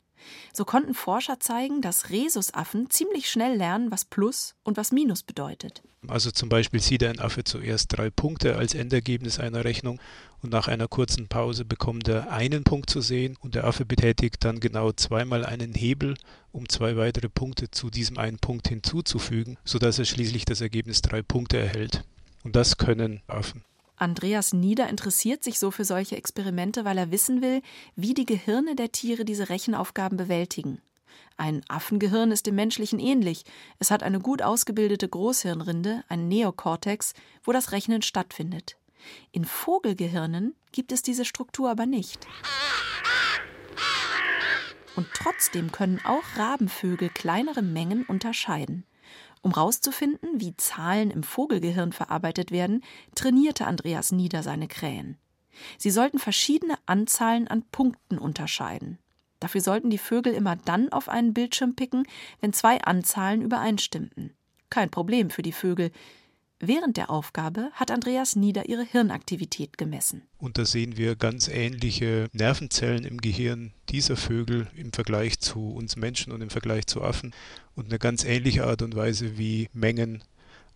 So 0.52 0.64
konnten 0.64 0.94
Forscher 0.94 1.40
zeigen, 1.40 1.82
dass 1.82 2.11
Rhesusaffen 2.11 2.90
ziemlich 2.90 3.30
schnell 3.30 3.56
lernen, 3.56 3.90
was 3.90 4.04
Plus 4.04 4.54
und 4.64 4.76
was 4.76 4.92
Minus 4.92 5.22
bedeutet. 5.22 5.82
Also 6.08 6.32
zum 6.32 6.48
Beispiel 6.48 6.80
sieht 6.80 7.04
ein 7.04 7.20
Affe 7.20 7.44
zuerst 7.44 7.96
drei 7.96 8.11
Punkte 8.11 8.56
als 8.56 8.74
Endergebnis 8.74 9.38
einer 9.38 9.64
Rechnung 9.64 10.00
und 10.42 10.50
nach 10.50 10.66
einer 10.66 10.88
kurzen 10.88 11.28
Pause 11.28 11.64
bekommt 11.64 12.08
er 12.08 12.32
einen 12.32 12.64
Punkt 12.64 12.90
zu 12.90 13.00
sehen 13.00 13.37
und 13.40 13.54
der 13.54 13.64
Affe 13.64 13.85
betätigt 13.85 14.44
dann 14.44 14.58
genau 14.58 14.90
zweimal 14.92 15.44
einen 15.44 15.74
Hebel, 15.74 16.16
um 16.50 16.68
zwei 16.68 16.96
weitere 16.96 17.28
Punkte 17.28 17.70
zu 17.70 17.88
diesem 17.88 18.18
einen 18.18 18.38
Punkt 18.38 18.68
hinzuzufügen, 18.68 19.58
sodass 19.64 20.00
er 20.00 20.04
schließlich 20.04 20.44
das 20.44 20.61
Ergebnis 20.61 21.02
drei 21.02 21.22
Punkte 21.22 21.58
erhält. 21.58 22.04
Und 22.42 22.56
das 22.56 22.76
können 22.76 23.22
Affen. 23.28 23.62
Andreas 24.02 24.52
Nieder 24.52 24.88
interessiert 24.88 25.44
sich 25.44 25.60
so 25.60 25.70
für 25.70 25.84
solche 25.84 26.16
Experimente, 26.16 26.84
weil 26.84 26.98
er 26.98 27.12
wissen 27.12 27.40
will, 27.40 27.62
wie 27.94 28.14
die 28.14 28.26
Gehirne 28.26 28.74
der 28.74 28.90
Tiere 28.90 29.24
diese 29.24 29.48
Rechenaufgaben 29.48 30.16
bewältigen. 30.16 30.82
Ein 31.36 31.62
Affengehirn 31.68 32.32
ist 32.32 32.46
dem 32.46 32.56
menschlichen 32.56 32.98
ähnlich. 32.98 33.44
Es 33.78 33.92
hat 33.92 34.02
eine 34.02 34.18
gut 34.18 34.42
ausgebildete 34.42 35.08
Großhirnrinde, 35.08 36.02
ein 36.08 36.26
Neokortex, 36.26 37.14
wo 37.44 37.52
das 37.52 37.70
Rechnen 37.70 38.02
stattfindet. 38.02 38.76
In 39.30 39.44
Vogelgehirnen 39.44 40.56
gibt 40.72 40.90
es 40.90 41.02
diese 41.02 41.24
Struktur 41.24 41.70
aber 41.70 41.86
nicht. 41.86 42.26
Und 44.96 45.06
trotzdem 45.14 45.70
können 45.70 46.00
auch 46.04 46.24
Rabenvögel 46.36 47.08
kleinere 47.08 47.62
Mengen 47.62 48.02
unterscheiden. 48.02 48.84
Um 49.42 49.55
herauszufinden, 49.55 50.40
wie 50.40 50.57
Zahlen 50.57 51.11
im 51.11 51.24
Vogelgehirn 51.24 51.92
verarbeitet 51.92 52.52
werden, 52.52 52.83
trainierte 53.14 53.66
Andreas 53.66 54.12
Nieder 54.12 54.42
seine 54.42 54.68
Krähen. 54.68 55.18
Sie 55.78 55.90
sollten 55.90 56.18
verschiedene 56.18 56.76
Anzahlen 56.87 57.48
an 57.48 57.62
Punkten 57.70 58.18
unterscheiden. 58.18 58.98
Dafür 59.40 59.61
sollten 59.61 59.90
die 59.90 59.98
Vögel 59.98 60.33
immer 60.33 60.55
dann 60.55 60.92
auf 60.92 61.09
einen 61.09 61.35
Bildschirm 61.35 61.74
picken, 61.74 62.05
wenn 62.40 62.52
zwei 62.52 62.81
Anzahlen 62.81 63.42
übereinstimmten. 63.42 64.33
Kein 64.70 64.90
Problem 64.90 65.31
für 65.31 65.42
die 65.42 65.52
Vögel. 65.52 65.90
Während 66.64 66.96
der 66.96 67.11
Aufgabe 67.11 67.70
hat 67.72 67.90
Andreas 67.90 68.37
Nieder 68.37 68.68
ihre 68.68 68.85
Hirnaktivität 68.85 69.79
gemessen. 69.79 70.22
Und 70.38 70.59
da 70.59 70.64
sehen 70.64 70.96
wir 70.96 71.16
ganz 71.16 71.48
ähnliche 71.48 72.29
Nervenzellen 72.33 73.05
im 73.05 73.20
Gehirn 73.20 73.72
dieser 73.88 74.16
Vögel 74.16 74.68
im 74.77 74.92
Vergleich 74.92 75.40
zu 75.40 75.72
uns 75.72 75.96
Menschen 75.96 76.33
und 76.33 76.40
im 76.40 76.51
Vergleich 76.51 76.87
zu 76.87 77.03
Affen 77.03 77.35
und 77.75 77.87
eine 77.87 77.98
ganz 77.98 78.22
ähnliche 78.22 78.64
Art 78.64 78.83
und 78.83 78.94
Weise, 78.94 79.38
wie 79.38 79.70
Mengen 79.72 80.22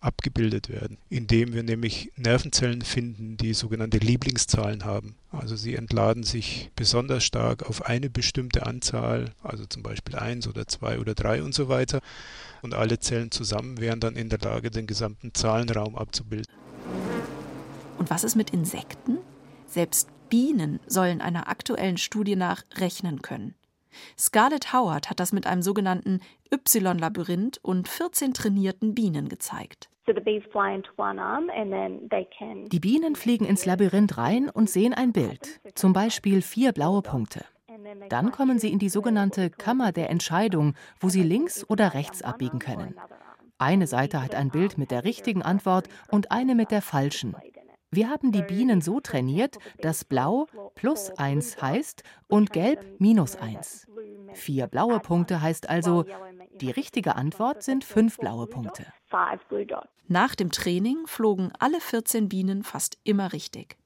abgebildet 0.06 0.68
werden, 0.68 0.98
indem 1.10 1.52
wir 1.52 1.62
nämlich 1.62 2.12
Nervenzellen 2.16 2.82
finden, 2.82 3.36
die 3.36 3.54
sogenannte 3.54 3.98
Lieblingszahlen 3.98 4.84
haben. 4.84 5.16
Also 5.30 5.56
sie 5.56 5.74
entladen 5.74 6.22
sich 6.22 6.70
besonders 6.76 7.24
stark 7.24 7.68
auf 7.68 7.84
eine 7.84 8.08
bestimmte 8.08 8.64
Anzahl, 8.64 9.32
also 9.42 9.66
zum 9.66 9.82
Beispiel 9.82 10.14
eins 10.14 10.46
oder 10.46 10.66
zwei 10.66 10.98
oder 11.00 11.14
drei 11.14 11.42
und 11.42 11.54
so 11.54 11.68
weiter. 11.68 12.00
Und 12.62 12.74
alle 12.74 12.98
Zellen 13.00 13.30
zusammen 13.32 13.78
wären 13.80 14.00
dann 14.00 14.16
in 14.16 14.28
der 14.28 14.38
Lage, 14.38 14.70
den 14.70 14.86
gesamten 14.86 15.34
Zahlenraum 15.34 15.96
abzubilden. 15.96 16.52
Und 17.98 18.08
was 18.10 18.24
ist 18.24 18.36
mit 18.36 18.50
Insekten? 18.50 19.18
Selbst 19.66 20.08
Bienen 20.28 20.80
sollen 20.86 21.20
einer 21.20 21.48
aktuellen 21.48 21.98
Studie 21.98 22.36
nach 22.36 22.62
rechnen 22.76 23.22
können. 23.22 23.54
Scarlett 24.18 24.72
Howard 24.72 25.10
hat 25.10 25.20
das 25.20 25.32
mit 25.32 25.46
einem 25.46 25.62
sogenannten 25.62 26.20
Y-Labyrinth 26.52 27.58
und 27.62 27.88
14 27.88 28.34
trainierten 28.34 28.94
Bienen 28.94 29.28
gezeigt. 29.28 29.88
Die 32.72 32.80
Bienen 32.80 33.16
fliegen 33.16 33.44
ins 33.44 33.66
Labyrinth 33.66 34.18
rein 34.18 34.50
und 34.50 34.70
sehen 34.70 34.94
ein 34.94 35.12
Bild, 35.12 35.60
zum 35.74 35.92
Beispiel 35.92 36.42
vier 36.42 36.72
blaue 36.72 37.02
Punkte. 37.02 37.44
Dann 38.08 38.30
kommen 38.32 38.58
sie 38.58 38.72
in 38.72 38.78
die 38.78 38.88
sogenannte 38.88 39.50
Kammer 39.50 39.92
der 39.92 40.10
Entscheidung, 40.10 40.74
wo 41.00 41.08
sie 41.08 41.22
links 41.22 41.68
oder 41.68 41.94
rechts 41.94 42.22
abbiegen 42.22 42.58
können. 42.58 42.94
Eine 43.58 43.86
Seite 43.86 44.22
hat 44.22 44.34
ein 44.34 44.50
Bild 44.50 44.76
mit 44.78 44.90
der 44.90 45.04
richtigen 45.04 45.42
Antwort 45.42 45.88
und 46.10 46.30
eine 46.30 46.54
mit 46.54 46.70
der 46.70 46.82
falschen. 46.82 47.34
Wir 47.96 48.10
haben 48.10 48.30
die 48.30 48.42
Bienen 48.42 48.82
so 48.82 49.00
trainiert, 49.00 49.56
dass 49.78 50.04
Blau 50.04 50.48
plus 50.74 51.08
1 51.12 51.62
heißt 51.62 52.02
und 52.28 52.52
Gelb 52.52 52.84
minus 52.98 53.36
1. 53.36 53.86
Vier 54.34 54.66
blaue 54.66 55.00
Punkte 55.00 55.40
heißt 55.40 55.70
also, 55.70 56.04
die 56.60 56.70
richtige 56.70 57.16
Antwort 57.16 57.62
sind 57.62 57.84
fünf 57.84 58.18
blaue 58.18 58.48
Punkte. 58.48 58.84
Nach 60.08 60.34
dem 60.34 60.50
Training 60.50 61.06
flogen 61.06 61.50
alle 61.58 61.80
14 61.80 62.28
Bienen 62.28 62.64
fast 62.64 62.98
immer 63.02 63.32
richtig. 63.32 63.78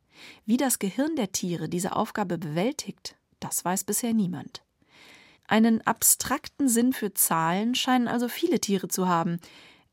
Wie 0.45 0.57
das 0.57 0.81
Gehirn 0.81 1.15
der 1.15 1.31
Tiere 1.31 1.69
diese 1.69 1.95
Aufgabe 1.95 2.37
bewältigt, 2.37 3.15
das 3.39 3.65
weiß 3.65 3.85
bisher 3.85 4.13
niemand. 4.13 4.65
Einen 5.47 5.87
abstrakten 5.87 6.69
Sinn 6.69 6.93
für 6.93 7.15
Zahlen 7.15 7.77
scheinen 7.77 8.09
also 8.09 8.27
viele 8.27 8.59
Tiere 8.59 8.89
zu 8.89 9.07
haben. 9.07 9.39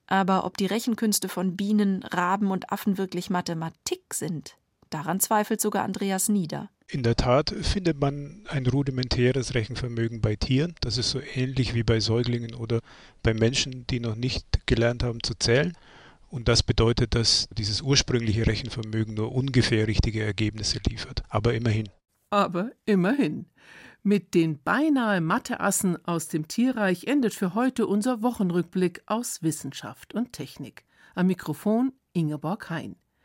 Aber 0.08 0.46
ob 0.46 0.58
die 0.58 0.66
Rechenkünste 0.66 1.30
von 1.30 1.56
Bienen, 1.56 2.04
Raben 2.04 2.52
und 2.52 2.72
Affen 2.72 2.98
wirklich 2.98 3.30
Mathematik 3.30 4.14
sind, 4.14 4.58
daran 4.90 5.20
zweifelt 5.20 5.62
sogar 5.62 5.84
Andreas 5.84 6.30
Nieder. 6.30 6.70
In 6.90 7.04
der 7.04 7.18
Tat 7.18 7.50
findet 7.50 8.00
man 8.00 8.46
ein 8.48 8.66
rudimentäres 8.66 9.54
Rechenvermögen 9.54 10.22
bei 10.22 10.38
Tieren. 10.38 10.74
Das 10.80 10.98
ist 10.98 11.12
so 11.12 11.20
ähnlich 11.36 11.74
wie 11.74 11.84
bei 11.84 12.00
Säuglingen 12.00 12.56
oder 12.56 12.80
bei 13.24 13.34
Menschen, 13.34 13.86
die 13.88 14.00
noch 14.00 14.16
nicht 14.16 14.66
gelernt 14.66 15.04
haben 15.04 15.22
zu 15.22 15.34
zählen. 15.36 15.74
Und 16.30 16.48
das 16.48 16.64
bedeutet, 16.64 17.14
dass 17.14 17.50
dieses 17.58 17.82
ursprüngliche 17.82 18.48
Rechenvermögen 18.48 19.16
nur 19.16 19.34
ungefähr 19.34 19.88
richtige 19.88 20.24
Ergebnisse 20.24 20.80
liefert. 20.88 21.24
Aber 21.28 21.54
immerhin. 21.54 21.90
Aber 22.30 22.72
immerhin. 22.86 23.48
Mit 24.04 24.34
den 24.34 24.62
beinahe 24.62 25.22
Matheassen 25.22 25.98
aus 26.06 26.28
dem 26.28 26.48
Tierreich 26.48 27.06
endet 27.06 27.34
für 27.34 27.56
heute 27.56 27.88
unser 27.88 28.22
Wochenrückblick 28.22 29.04
aus 29.06 29.44
Wissenschaft 29.44 30.14
und 30.14 30.34
Technik. 30.34 30.86
Am 31.16 31.28
Mikrofon 31.28 31.94
Ingeborg 32.14 32.70
Hein. 32.70 32.96